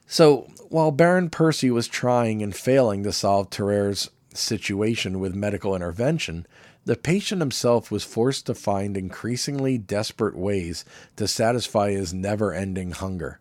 [0.06, 6.46] So, while Baron Percy was trying and failing to solve Tarrare's situation with medical intervention,
[6.84, 10.84] the patient himself was forced to find increasingly desperate ways
[11.16, 13.40] to satisfy his never ending hunger.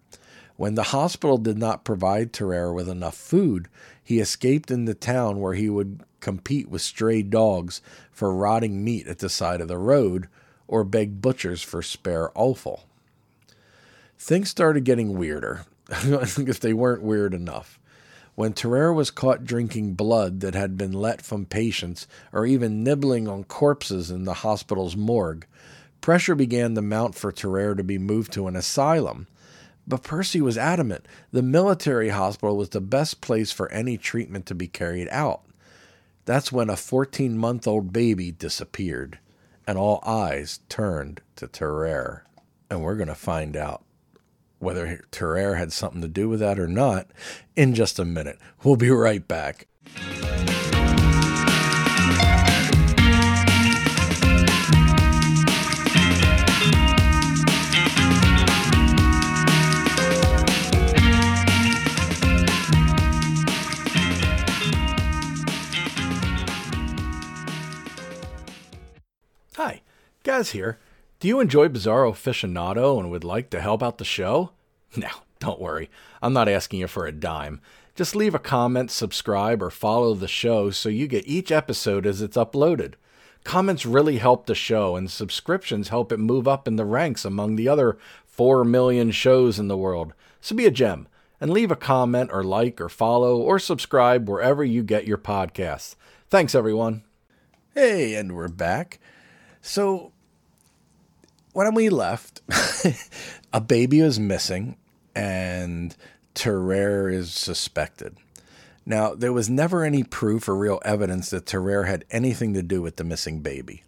[0.56, 3.68] When the hospital did not provide Tarrare with enough food,
[4.04, 7.82] he escaped into town where he would compete with stray dogs
[8.12, 10.28] for rotting meat at the side of the road
[10.68, 12.84] or beg butchers for spare offal.
[14.18, 17.80] Things started getting weirder, if they weren't weird enough.
[18.36, 23.28] When Tarrare was caught drinking blood that had been let from patients or even nibbling
[23.28, 25.46] on corpses in the hospital's morgue,
[26.02, 29.28] pressure began to mount for Tarrare to be moved to an asylum
[29.86, 34.56] but Percy was adamant the military hospital was the best place for any treatment to
[34.56, 35.42] be carried out.
[36.26, 39.20] That's when a 14 month old baby disappeared,
[39.68, 42.24] and all eyes turned to Tarrare.
[42.70, 43.84] And we're going to find out
[44.64, 47.08] whether Tarrare had something to do with that or not
[47.56, 48.40] in just a minute.
[48.64, 49.68] We'll be right back.
[69.56, 69.82] Hi,
[70.24, 70.80] Gaz here.
[71.24, 74.50] Do you enjoy Bizarro Aficionado and would like to help out the show?
[74.98, 75.90] Now, don't worry,
[76.22, 77.62] I'm not asking you for a dime.
[77.96, 82.22] Just leave a comment, subscribe, or follow the show so you get each episode as
[82.22, 82.96] it's uploaded.
[83.46, 87.56] Comments really help the show, and subscriptions help it move up in the ranks among
[87.56, 90.12] the other 4 million shows in the world.
[90.42, 91.08] So be a gem
[91.40, 95.96] and leave a comment, or like, or follow, or subscribe wherever you get your podcasts.
[96.30, 97.04] Thanks, everyone.
[97.74, 99.00] Hey, and we're back.
[99.62, 100.12] So
[101.54, 102.42] when we left,
[103.54, 104.76] a baby was missing
[105.16, 105.96] and
[106.34, 108.18] Tarrare is suspected.
[108.86, 112.82] Now, there was never any proof or real evidence that Tarrare had anything to do
[112.82, 113.84] with the missing baby,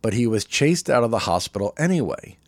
[0.00, 2.38] but he was chased out of the hospital anyway.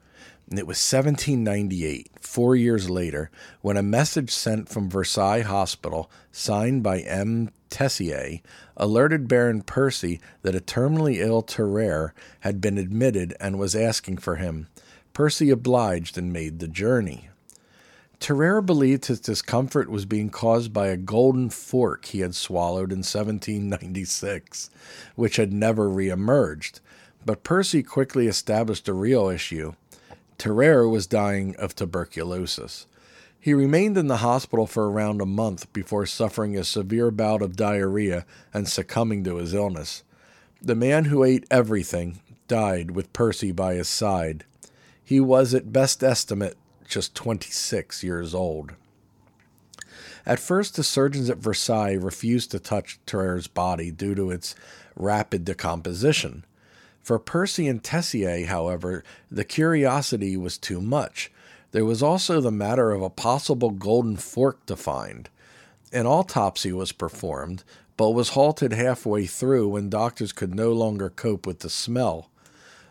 [0.50, 3.30] It was 1798, four years later,
[3.62, 7.50] when a message sent from Versailles Hospital, signed by M.
[7.70, 8.40] Tessier,
[8.76, 14.36] alerted Baron Percy that a terminally ill Tarrare had been admitted and was asking for
[14.36, 14.68] him.
[15.14, 17.30] Percy obliged and made the journey.
[18.20, 22.98] Tarrare believed his discomfort was being caused by a golden fork he had swallowed in
[22.98, 24.70] 1796,
[25.14, 26.80] which had never reemerged.
[27.26, 29.72] But Percy quickly established a real issue.
[30.38, 32.86] Tarrare was dying of tuberculosis.
[33.38, 37.56] He remained in the hospital for around a month before suffering a severe bout of
[37.56, 40.02] diarrhea and succumbing to his illness.
[40.62, 44.44] The man who ate everything died with Percy by his side.
[45.02, 46.56] He was, at best estimate,
[46.88, 48.72] just 26 years old.
[50.26, 54.54] At first, the surgeons at Versailles refused to touch Tarrare's body due to its
[54.96, 56.44] rapid decomposition.
[57.04, 61.30] For Percy and Tessier, however, the curiosity was too much.
[61.72, 65.28] There was also the matter of a possible golden fork to find.
[65.92, 67.62] An autopsy was performed,
[67.98, 72.30] but was halted halfway through when doctors could no longer cope with the smell.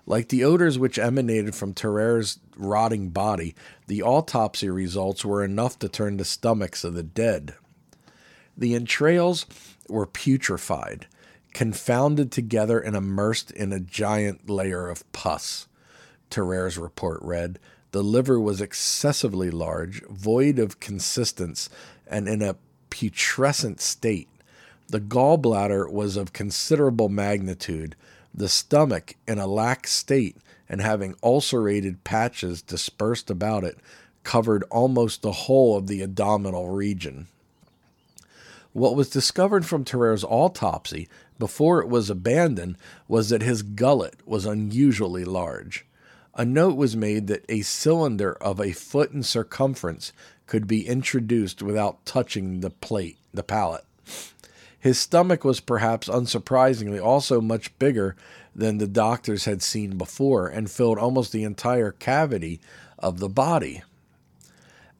[0.05, 3.55] Like the odors which emanated from Tarrare's rotting body,
[3.87, 7.55] the autopsy results were enough to turn the stomachs of the dead.
[8.55, 9.47] The entrails
[9.89, 11.05] were putrefied,
[11.53, 15.67] confounded together and immersed in a giant layer of pus.
[16.29, 17.59] Tarrare's report read
[17.91, 21.69] The liver was excessively large, void of consistence,
[22.07, 22.55] and in a
[22.89, 24.29] putrescent state.
[24.87, 27.95] The gallbladder was of considerable magnitude,
[28.33, 30.37] the stomach in a lax state
[30.67, 33.77] and having ulcerated patches dispersed about it
[34.23, 37.27] covered almost the whole of the abdominal region.
[38.71, 41.07] What was discovered from Tarrare's autopsy
[41.39, 42.77] before it was abandoned
[43.07, 45.85] was that his gullet was unusually large.
[46.35, 50.13] A note was made that a cylinder of a foot in circumference
[50.47, 53.85] could be introduced without touching the plate, the palate.
[54.79, 58.15] His stomach was perhaps unsurprisingly also much bigger
[58.55, 62.59] than the doctors had seen before and filled almost the entire cavity
[62.99, 63.83] of the body.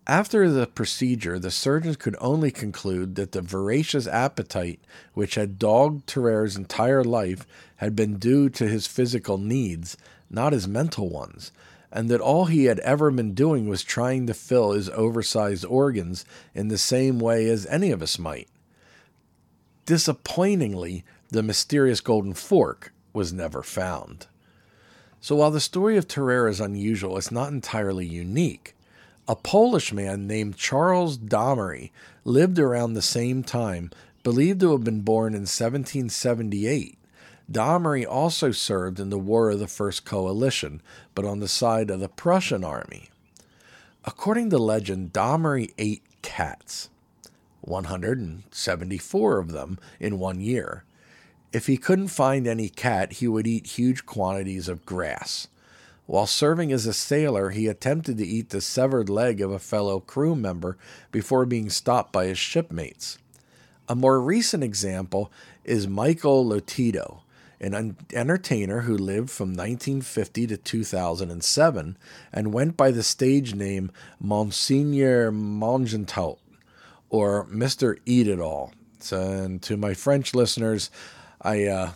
[0.05, 4.81] After the procedure, the surgeons could only conclude that the voracious appetite
[5.13, 7.47] which had dogged Tarrare's entire life
[7.77, 9.95] had been due to his physical needs,
[10.29, 11.53] not his mental ones,
[11.89, 16.25] and that all he had ever been doing was trying to fill his oversized organs
[16.53, 18.49] in the same way as any of us might.
[19.85, 24.27] Disappointingly, the mysterious golden fork was never found.
[25.21, 28.75] So while the story of Tarrare is unusual, it's not entirely unique.
[29.25, 31.91] A Polish man named Charles Domery
[32.25, 33.89] lived around the same time,
[34.21, 36.97] believed to have been born in 1778.
[37.49, 40.81] Domery also served in the War of the First Coalition,
[41.15, 43.09] but on the side of the Prussian army.
[44.03, 46.89] According to legend, Domery ate cats,
[47.61, 50.83] 174 of them in one year.
[51.53, 55.47] If he couldn't find any cat, he would eat huge quantities of grass.
[56.05, 60.01] While serving as a sailor, he attempted to eat the severed leg of a fellow
[60.01, 60.77] crew member
[61.11, 63.17] before being stopped by his shipmates.
[63.87, 65.31] A more recent example
[65.63, 67.21] is Michael Lotito,
[67.61, 71.97] an entertainer who lived from 1950 to 2007
[72.33, 73.89] and went by the stage name
[74.19, 76.39] Monseigneur Mangentout
[77.09, 77.97] or Mr.
[78.05, 78.73] Eat It All.
[78.99, 80.91] So, and to my French listeners,
[81.41, 81.91] I uh,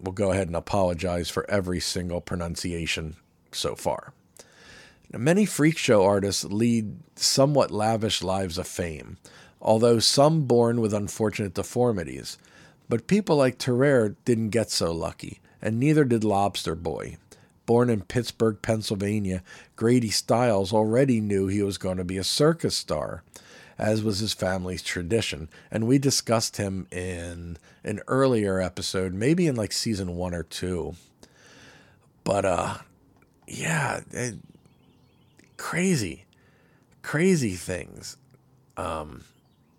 [0.00, 3.16] will go ahead and apologize for every single pronunciation
[3.54, 4.12] so far.
[5.12, 9.18] Now, many freak show artists lead somewhat lavish lives of fame,
[9.60, 12.38] although some born with unfortunate deformities.
[12.88, 17.16] But people like Tarrare didn't get so lucky, and neither did Lobster Boy.
[17.66, 19.42] Born in Pittsburgh, Pennsylvania,
[19.76, 23.22] Grady Stiles already knew he was going to be a circus star
[23.80, 25.48] as was his family's tradition.
[25.70, 30.96] And we discussed him in an earlier episode, maybe in like season one or two.
[32.22, 32.78] But uh,
[33.50, 34.36] yeah, it,
[35.56, 36.24] crazy,
[37.02, 38.16] crazy things.
[38.76, 39.24] Um,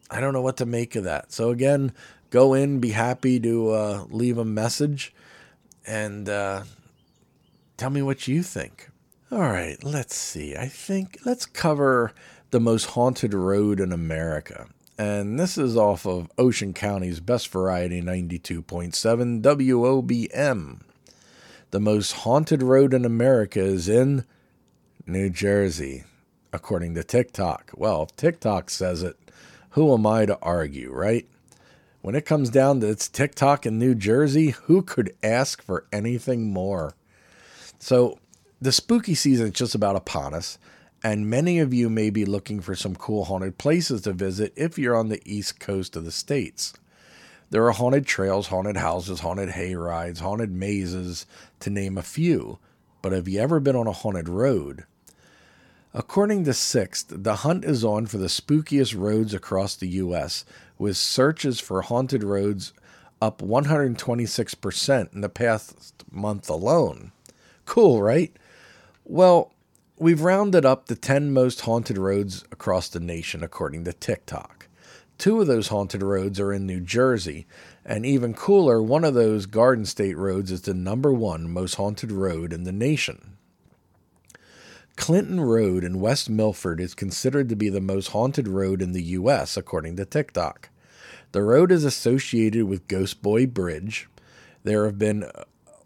[0.09, 1.32] I don't know what to make of that.
[1.32, 1.93] So again,
[2.30, 5.13] go in, be happy to uh, leave a message,
[5.88, 6.63] and uh,
[7.78, 8.89] tell me what you think.
[9.32, 10.55] All right, let's see.
[10.57, 12.13] I think let's cover
[12.51, 14.67] the most haunted road in America.
[14.97, 20.82] And this is off of Ocean County's Best Variety 92.7 WOBM.
[21.72, 24.26] The most haunted road in America is in
[25.07, 26.03] New Jersey,
[26.53, 27.72] according to TikTok.
[27.76, 29.17] Well, if TikTok says it,
[29.72, 31.28] who am I to argue, right?
[32.01, 36.51] When it comes down to it's TikTok in New Jersey, who could ask for anything
[36.51, 36.93] more?
[37.80, 38.19] So,
[38.59, 40.59] the spooky season is just about upon us
[41.03, 44.78] and many of you may be looking for some cool haunted places to visit if
[44.78, 46.74] you're on the east coast of the states.
[47.52, 51.26] There are haunted trails, haunted houses, haunted hay rides, haunted mazes,
[51.60, 52.60] to name a few.
[53.02, 54.86] But have you ever been on a haunted road?
[55.93, 60.45] According to Sixt, the hunt is on for the spookiest roads across the U.S.,
[60.78, 62.72] with searches for haunted roads
[63.22, 67.12] up 126% in the past month alone.
[67.66, 68.34] Cool, right?
[69.04, 69.52] Well,
[69.97, 74.61] we've rounded up the 10 most haunted roads across the nation according to TikTok.
[75.22, 77.45] Two of those haunted roads are in New Jersey,
[77.86, 82.11] and even cooler, one of those Garden State roads is the number one most haunted
[82.11, 83.38] road in the nation.
[84.95, 89.03] Clinton Road in West Milford is considered to be the most haunted road in the
[89.03, 90.69] U.S., according to TikTok.
[91.34, 94.09] The road is associated with Ghost Boy Bridge.
[94.63, 95.30] There have been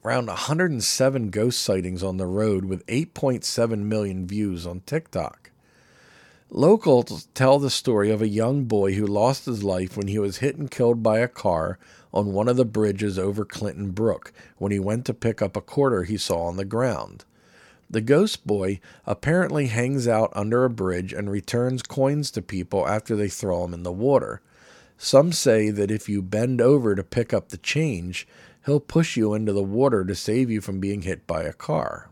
[0.05, 5.44] around 107 ghost sightings on the road with 8.7 million views on TikTok.
[6.51, 10.37] Locals tell the story of a young boy who lost his life when he was
[10.37, 11.79] hit and killed by a car
[12.13, 15.61] on one of the bridges over Clinton Brook when he went to pick up a
[15.61, 17.25] quarter he saw on the ground.
[17.89, 23.15] The ghost boy apparently hangs out under a bridge and returns coins to people after
[23.15, 24.41] they throw them in the water.
[24.97, 28.27] Some say that if you bend over to pick up the change,
[28.65, 32.09] he'll push you into the water to save you from being hit by a car.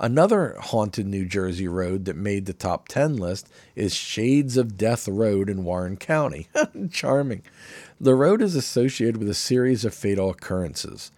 [0.00, 5.08] Another haunted New Jersey road that made the top 10 list is Shades of Death
[5.08, 6.46] Road in Warren County.
[6.92, 7.42] Charming.
[8.00, 11.10] The road is associated with a series of fatal occurrences.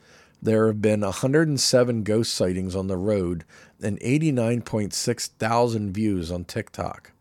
[0.43, 3.45] There have been 107 ghost sightings on the road
[3.83, 7.13] and 89.6 thousand views on TikTok.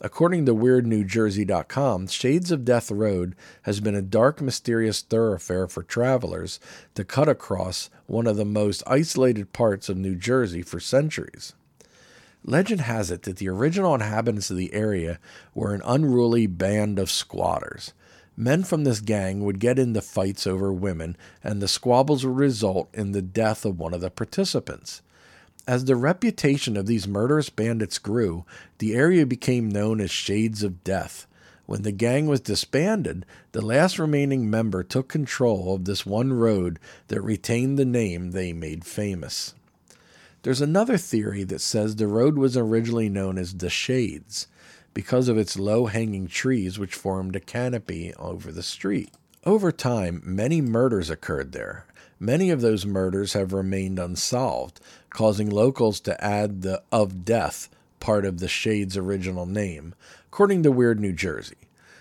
[0.00, 6.60] According to WeirdNewJersey.com, Shades of Death Road has been a dark, mysterious thoroughfare for travelers
[6.94, 11.54] to cut across one of the most isolated parts of New Jersey for centuries.
[12.44, 15.18] Legend has it that the original inhabitants of the area
[15.54, 17.94] were an unruly band of squatters.
[18.36, 22.90] Men from this gang would get into fights over women, and the squabbles would result
[22.92, 25.00] in the death of one of the participants.
[25.66, 28.44] As the reputation of these murderous bandits grew,
[28.78, 31.26] the area became known as Shades of Death.
[31.66, 36.78] When the gang was disbanded, the last remaining member took control of this one road
[37.08, 39.54] that retained the name they made famous.
[40.44, 44.46] There's another theory that says the road was originally known as the Shades
[44.94, 49.10] because of its low hanging trees which formed a canopy over the street.
[49.44, 51.86] Over time, many murders occurred there.
[52.18, 57.68] Many of those murders have remained unsolved, causing locals to add the of death
[58.00, 59.94] part of the Shade's original name,
[60.28, 61.56] according to Weird New Jersey.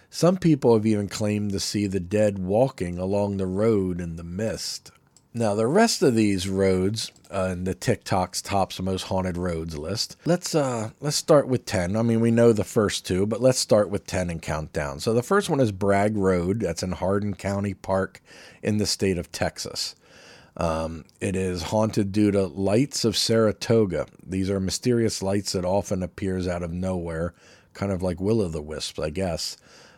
[0.10, 4.24] Some people have even claimed to see the dead walking along the road in the
[4.24, 4.92] mist.
[5.34, 10.16] Now, the rest of these roads uh, in the TikTok's tops most haunted roads list.
[10.24, 11.98] Let's uh let's start with 10.
[11.98, 15.02] I mean, we know the first two, but let's start with 10 and count down.
[15.02, 16.62] So the first one is Bragg Road.
[16.62, 18.22] That's in Hardin County Park
[18.64, 19.96] in the state of Texas.
[20.58, 24.08] Um, it is haunted due to lights of Saratoga.
[24.26, 27.34] These are mysterious lights that often appears out of nowhere,
[27.74, 29.58] kind of like will o' the wisps, I guess.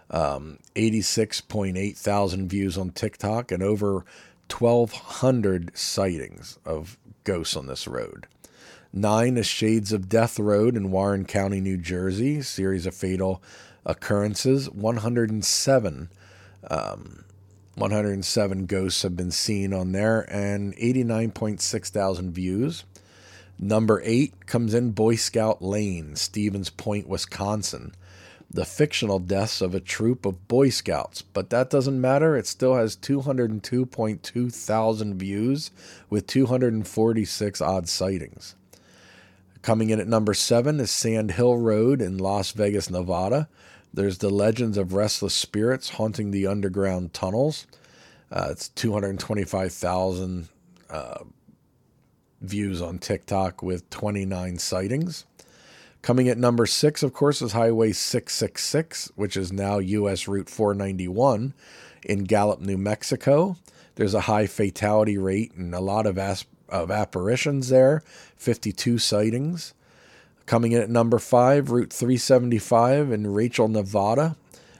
[0.09, 4.05] Um, 86.8 thousand views on TikTok and over
[4.49, 8.27] 1,200 sightings of ghosts on this road.
[8.93, 13.43] Nine is Shades of Death Road in Warren County, New Jersey, series of fatal
[13.85, 14.69] occurrences.
[14.71, 16.09] 107
[16.69, 17.25] um,
[17.77, 22.85] 107 ghosts have been seen on there and 89.6 thousand views.
[23.59, 27.93] Number eight comes in Boy Scout Lane, Stevens Point, Wisconsin.
[28.49, 32.35] The fictional deaths of a troop of Boy Scouts, but that doesn't matter.
[32.35, 35.69] It still has 202.2 thousand views
[36.09, 38.55] with 246 odd sightings.
[39.61, 43.49] Coming in at number seven is Sand Hill Road in Las Vegas, Nevada.
[43.93, 47.67] There's the legends of restless spirits haunting the underground tunnels.
[48.31, 50.49] Uh, it's 225,000
[50.89, 51.23] uh,
[52.41, 55.25] views on TikTok with 29 sightings.
[56.01, 60.27] Coming at number six, of course, is Highway 666, which is now U.S.
[60.27, 61.53] Route 491
[62.03, 63.57] in Gallup, New Mexico.
[63.95, 68.03] There's a high fatality rate and a lot of, as- of apparitions there,
[68.37, 69.73] 52 sightings.
[70.47, 74.37] Coming in at number five, Route 375 in Rachel, Nevada.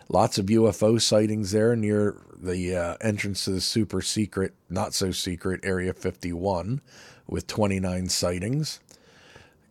[0.07, 5.11] Lots of UFO sightings there near the uh, entrance to the super secret, not so
[5.11, 6.79] secret Area 51
[7.27, 8.79] with 29 sightings.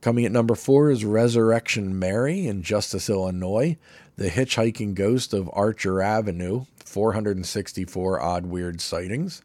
[0.02, 3.78] Coming at number four is Resurrection Mary in Justice, Illinois.
[4.16, 9.40] The hitchhiking ghost of Archer Avenue, 464 odd weird sightings.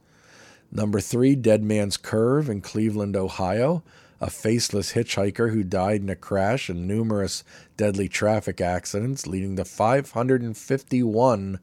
[0.70, 3.84] Number three, Dead Man's Curve in Cleveland, Ohio
[4.22, 7.44] a faceless hitchhiker who died in a crash and numerous
[7.76, 11.60] deadly traffic accidents, leading to 551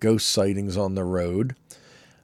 [0.00, 1.54] ghost sightings on the road.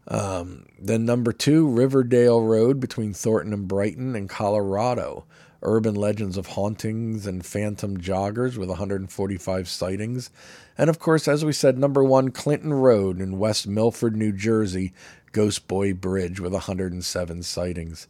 [0.09, 5.27] Um, then, number two, Riverdale Road between Thornton and Brighton in Colorado.
[5.63, 10.31] Urban legends of hauntings and phantom joggers with 145 sightings.
[10.77, 14.93] And of course, as we said, number one, Clinton Road in West Milford, New Jersey,
[15.33, 18.07] Ghost Boy Bridge with 107 sightings.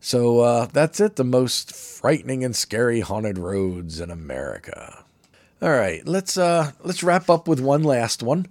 [0.00, 1.16] So uh, that's it.
[1.16, 5.04] The most frightening and scary haunted roads in America.
[5.60, 8.46] All right, let's uh, let's wrap up with one last one.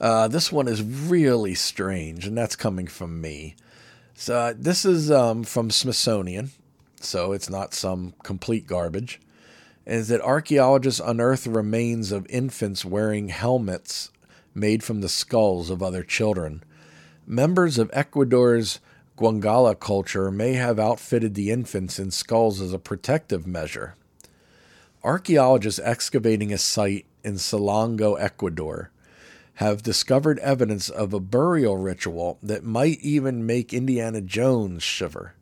[0.00, 3.56] Uh, this one is really strange, and that's coming from me.
[4.14, 6.52] So uh, this is um, from Smithsonian,
[6.98, 9.20] so it's not some complete garbage.
[9.84, 14.10] Is that archaeologists unearth remains of infants wearing helmets
[14.54, 16.64] made from the skulls of other children.
[17.26, 18.80] Members of Ecuador's
[19.16, 23.94] Guangala culture may have outfitted the infants in skulls as a protective measure.
[25.02, 28.90] Archaeologists excavating a site in Salango, Ecuador,
[29.54, 35.32] have discovered evidence of a burial ritual that might even make Indiana Jones shiver.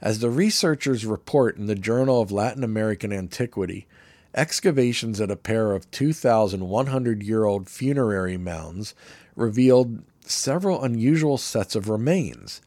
[0.00, 3.86] As the researchers report in the Journal of Latin American Antiquity,
[4.34, 8.94] excavations at a pair of 2,100 year old funerary mounds
[9.36, 12.60] revealed several unusual sets of remains,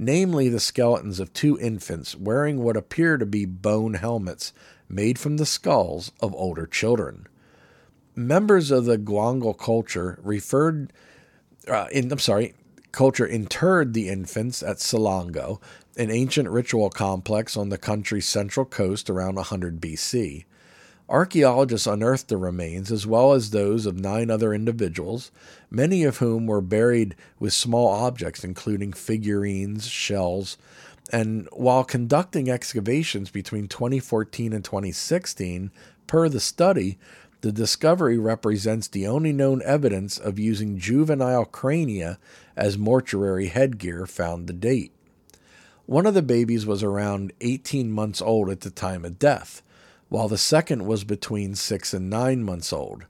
[0.00, 4.52] namely the skeletons of two infants wearing what appear to be bone helmets
[4.88, 7.26] made from the skulls of older children.
[8.14, 10.92] Members of the Guangal culture referred,
[11.66, 12.54] uh, in, I'm sorry,
[12.92, 15.60] culture interred the infants at Salango,
[15.96, 20.44] an ancient ritual complex on the country's central coast around 100 BC.
[21.10, 25.30] Archaeologists unearthed the remains, as well as those of nine other individuals,
[25.70, 30.58] many of whom were buried with small objects, including figurines, shells,
[31.10, 35.70] and while conducting excavations between 2014 and 2016,
[36.06, 36.98] per the study,
[37.40, 42.18] the discovery represents the only known evidence of using juvenile crania
[42.56, 44.92] as mortuary headgear found to date.
[45.86, 49.62] One of the babies was around 18 months old at the time of death
[50.08, 53.04] while the second was between six and nine months old.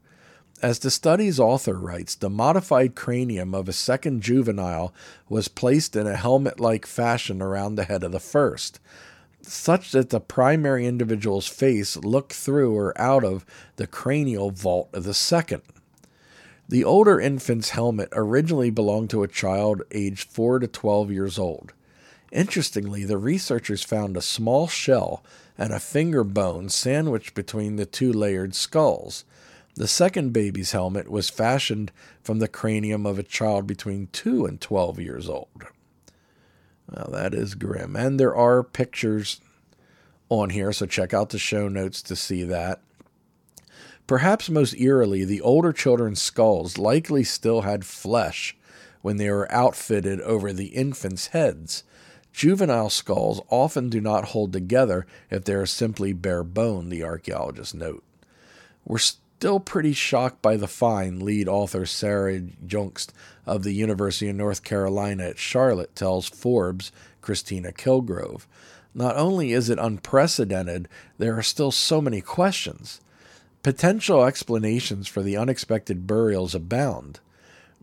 [0.61, 4.93] As the study's author writes, the modified cranium of a second juvenile
[5.29, 8.81] was placed in a helmet like fashion around the head of the first,
[9.41, 13.47] such that the primary individual's face looked through or out of
[13.77, 15.63] the cranial vault of the second.
[16.69, 21.73] The older infant's helmet originally belonged to a child aged 4 to 12 years old.
[22.33, 25.25] Interestingly, the researchers found a small shell
[25.59, 29.25] and a finger bone sandwiched between the two layered skulls.
[29.75, 31.93] The second baby's helmet was fashioned
[32.23, 35.65] from the cranium of a child between 2 and 12 years old.
[36.91, 37.97] Well, that is grim.
[37.97, 39.41] And there are pictures
[40.29, 42.81] on here, so check out the show notes to see that.
[44.07, 48.57] Perhaps most eerily, the older children's skulls likely still had flesh
[49.03, 51.85] when they were outfitted over the infants' heads,
[52.33, 57.75] Juvenile skulls often do not hold together if they are simply bare bone, the archaeologists
[57.75, 58.05] note.
[58.85, 63.11] We're still pretty shocked by the find, lead author Sarah Juengst
[63.47, 68.47] of the University of North Carolina at Charlotte tells Forbes Kristina Killgrove.
[68.95, 73.01] Not only is it unprecedented, there are still so many questions.
[73.63, 77.21] Potential explanations for the unexpected burials abound.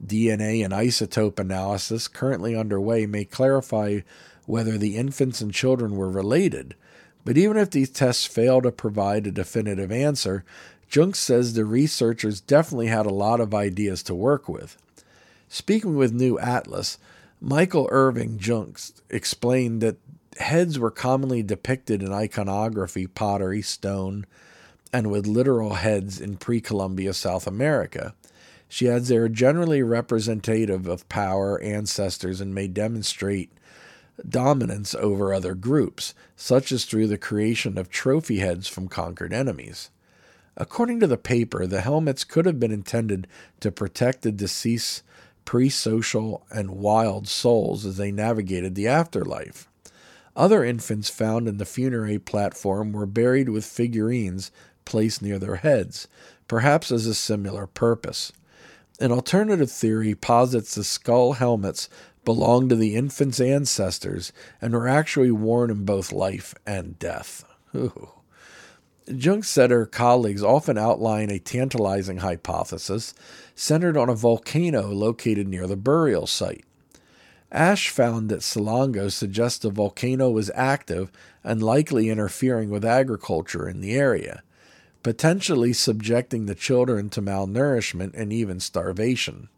[0.04, 4.00] DNA and isotope analysis currently underway may clarify
[4.46, 6.76] whether the infants and children were related.
[7.24, 10.46] But even if these tests fail to provide a definitive answer,
[10.88, 14.78] Junk says the researchers definitely had a lot of ideas to work with.
[15.50, 16.98] Speaking with New Atlas,
[17.42, 19.98] Michael Irving Juengst explained that
[20.38, 24.26] heads were commonly depicted in iconography, pottery, stone,
[24.94, 28.14] and with literal heads in pre Columbia South America.
[28.68, 33.52] She adds they are generally representative of power, ancestors, and may demonstrate
[34.28, 39.90] dominance over other groups, such as through the creation of trophy heads from conquered enemies.
[40.58, 43.28] According to the paper, the helmets could have been intended
[43.60, 45.04] to protect the deceased's
[45.44, 49.68] pre social and wild souls as they navigated the afterlife.
[50.36, 54.52] Other infants found in the funerary platform were buried with figurines
[54.84, 56.08] placed near their heads,
[56.48, 58.32] perhaps as a similar purpose.
[59.00, 61.90] An alternative theory posits the skull helmets
[62.26, 67.46] belonged to the infant's ancestors and were actually worn in both life and death.
[67.76, 68.10] Ooh.
[69.08, 73.14] Jung said her colleagues often outline a tantalizing hypothesis
[73.54, 76.66] centered on a volcano located near the burial site.
[77.52, 81.12] Ash found that Salango suggests the volcano was active
[81.44, 84.42] and likely interfering with agriculture in the area,
[85.04, 89.50] potentially subjecting the children to malnourishment and even starvation.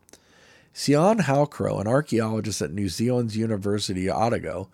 [0.80, 4.70] Sian Halcrow, an archaeologist at New Zealand's University of Otago,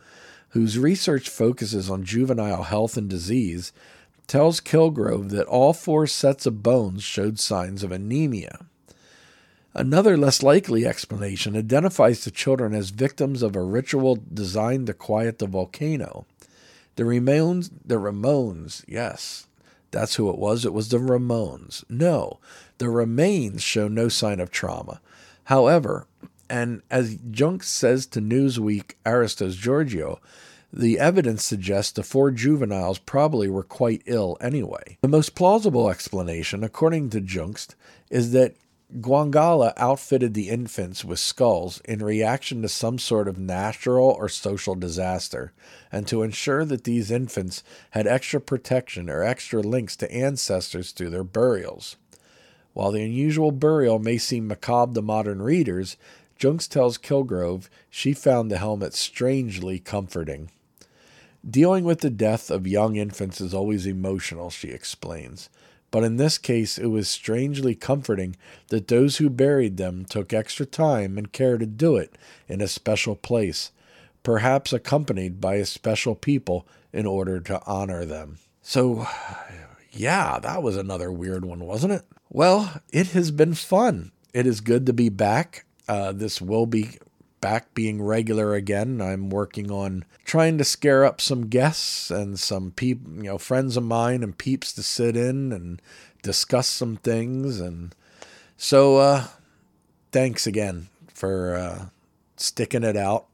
[0.50, 3.72] whose research focuses on juvenile health and disease,
[4.28, 8.66] tells Killgrove that all four sets of bones showed signs of anemia.
[9.74, 15.40] Another less likely explanation identifies the children as victims of a ritual designed to quiet
[15.40, 16.26] the volcano.
[16.98, 19.48] The Ramones, the Ramones, yes,
[19.92, 20.66] that's who it was.
[20.66, 21.86] It was the Ramones.
[21.90, 22.42] No,
[22.78, 25.00] the remains show no sign of trauma.
[25.46, 26.08] However,
[26.50, 30.20] and as Junk says to Newsweek Aristos Georgiou,
[30.72, 34.98] the evidence suggests the four juveniles probably were quite ill anyway.
[35.02, 37.76] The most plausible explanation, according to Juengst,
[38.10, 38.56] is that
[39.00, 44.76] Guangala outfitted the infants with skulls in reaction to some sort of natural or social
[44.76, 45.54] disaster,
[45.92, 51.10] and to ensure that these infants had extra protection or extra links to ancestors through
[51.10, 51.98] their burials.
[52.74, 55.98] While the unusual burial may seem macabre to modern readers,
[56.40, 60.50] Juengst tells Killgrove she found the helmet strangely comforting.
[61.48, 65.50] Dealing with the death of young infants is always emotional, she explains.
[65.92, 68.36] But in this case, it was strangely comforting
[68.70, 72.16] that those who buried them took extra time and care to do it
[72.48, 73.72] in a special place,
[74.24, 78.40] perhaps accompanied by a special people in order to honor them.
[78.64, 79.06] So,
[79.94, 82.04] yeah, that was another weird one, wasn't it?
[82.30, 84.12] Well, it has been fun.
[84.34, 85.66] It is good to be back.
[85.88, 86.98] Uh, this will be
[87.42, 89.02] back being regular again.
[89.02, 93.78] I'm working on trying to scare up some guests and some people, you know, friends
[93.78, 95.82] of mine and peeps to sit in and
[96.24, 97.60] discuss some things.
[97.60, 97.94] And
[98.58, 99.28] so, uh,
[100.12, 101.86] thanks again for uh,
[102.38, 103.26] sticking it out.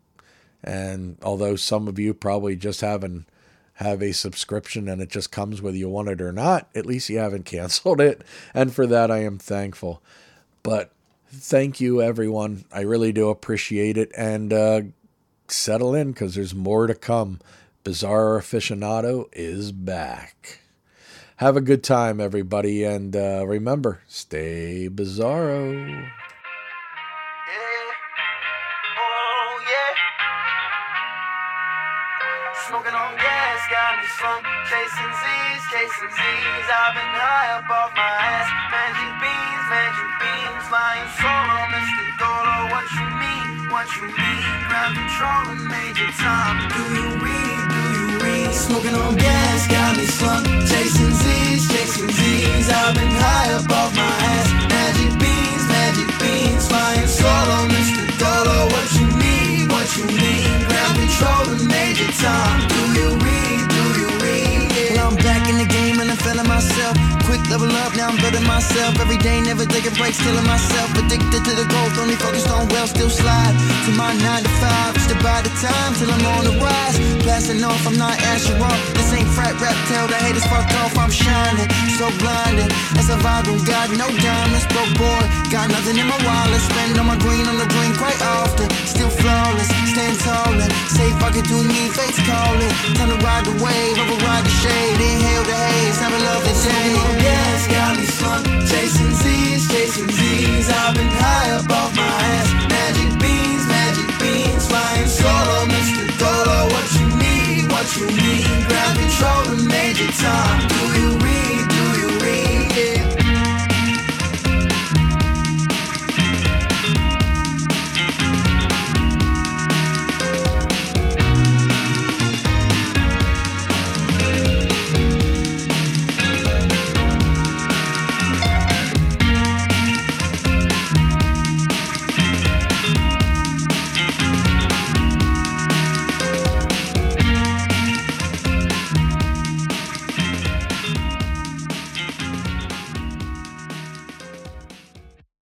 [0.64, 3.28] And although some of you probably just haven't
[3.80, 7.10] have a subscription and it just comes whether you want it or not, at least
[7.10, 8.22] you haven't canceled it.
[8.54, 10.02] And for that, I am thankful.
[10.64, 10.92] But
[11.30, 12.66] thank you, everyone.
[12.74, 14.12] I really do appreciate it.
[14.18, 14.82] And uh,
[15.48, 17.40] settle in because there's more to come.
[17.86, 20.60] Bizarro Aficionado is back.
[21.38, 22.84] Have a good time, everybody.
[22.84, 26.12] And uh, remember, stay bizarro.
[36.00, 36.68] Chasing Z's.
[36.72, 38.48] I've been high off my ass.
[38.72, 40.64] Magic beans, magic beans.
[40.72, 42.04] Flying solo, Mr.
[42.16, 42.58] Dolo.
[42.72, 43.68] What you mean?
[43.68, 44.48] What you mean?
[44.72, 46.72] Ground control and major time.
[46.72, 47.60] Do you read?
[47.68, 48.48] Do you read?
[48.56, 50.48] Smoking on gas, got me slung.
[50.72, 52.72] Chasing Z's, chasing Z's.
[52.72, 54.08] I've been high off my
[54.40, 54.48] ass.
[54.72, 56.64] Magic beans, magic beans.
[56.64, 58.08] Flying solo, Mr.
[58.16, 58.72] Dolo.
[58.72, 60.64] What you need, what you need.
[60.64, 62.72] Ground control and major time.
[62.72, 63.68] Do you read,
[65.10, 66.96] I'm back in the game feeling myself.
[67.26, 69.00] Quick level up, now I'm building myself.
[69.00, 70.90] Every day, never taking breaks, killing myself.
[70.98, 73.54] Addicted to the goals, only focused on wealth, still slide
[73.86, 74.94] to my 9 to 5.
[74.96, 76.98] Just about the time till I'm on the rise.
[77.24, 78.78] Blasting off, I'm not Asheron.
[78.98, 80.98] This ain't frat rap, tell the haters fuck off.
[80.98, 82.72] I'm shining, so blinded.
[82.98, 85.24] As a viral, got no diamonds, broke boy.
[85.54, 86.62] Got nothing in my wallet.
[86.62, 88.70] Spend on my green on the green quite often.
[88.86, 90.70] Still flawless, stand taller.
[90.90, 92.74] Say fuck it to me, face calling.
[92.98, 94.98] Time to ride the wave, override the shade.
[95.00, 96.96] Inhale the haze, having love the same.
[97.22, 100.70] Yes, got me slung, chasing Z's, chasing Z's.
[100.70, 102.50] I've been high above my ass.
[102.70, 106.04] Magic beans, magic beans, flying solo, Mr.
[106.18, 106.60] Dolo.
[106.74, 108.68] What you need, what you need.
[108.68, 110.68] Grab control and major Tom.
[110.68, 111.62] Do you read?
[111.76, 112.72] Do you read?
[112.78, 113.19] Yeah.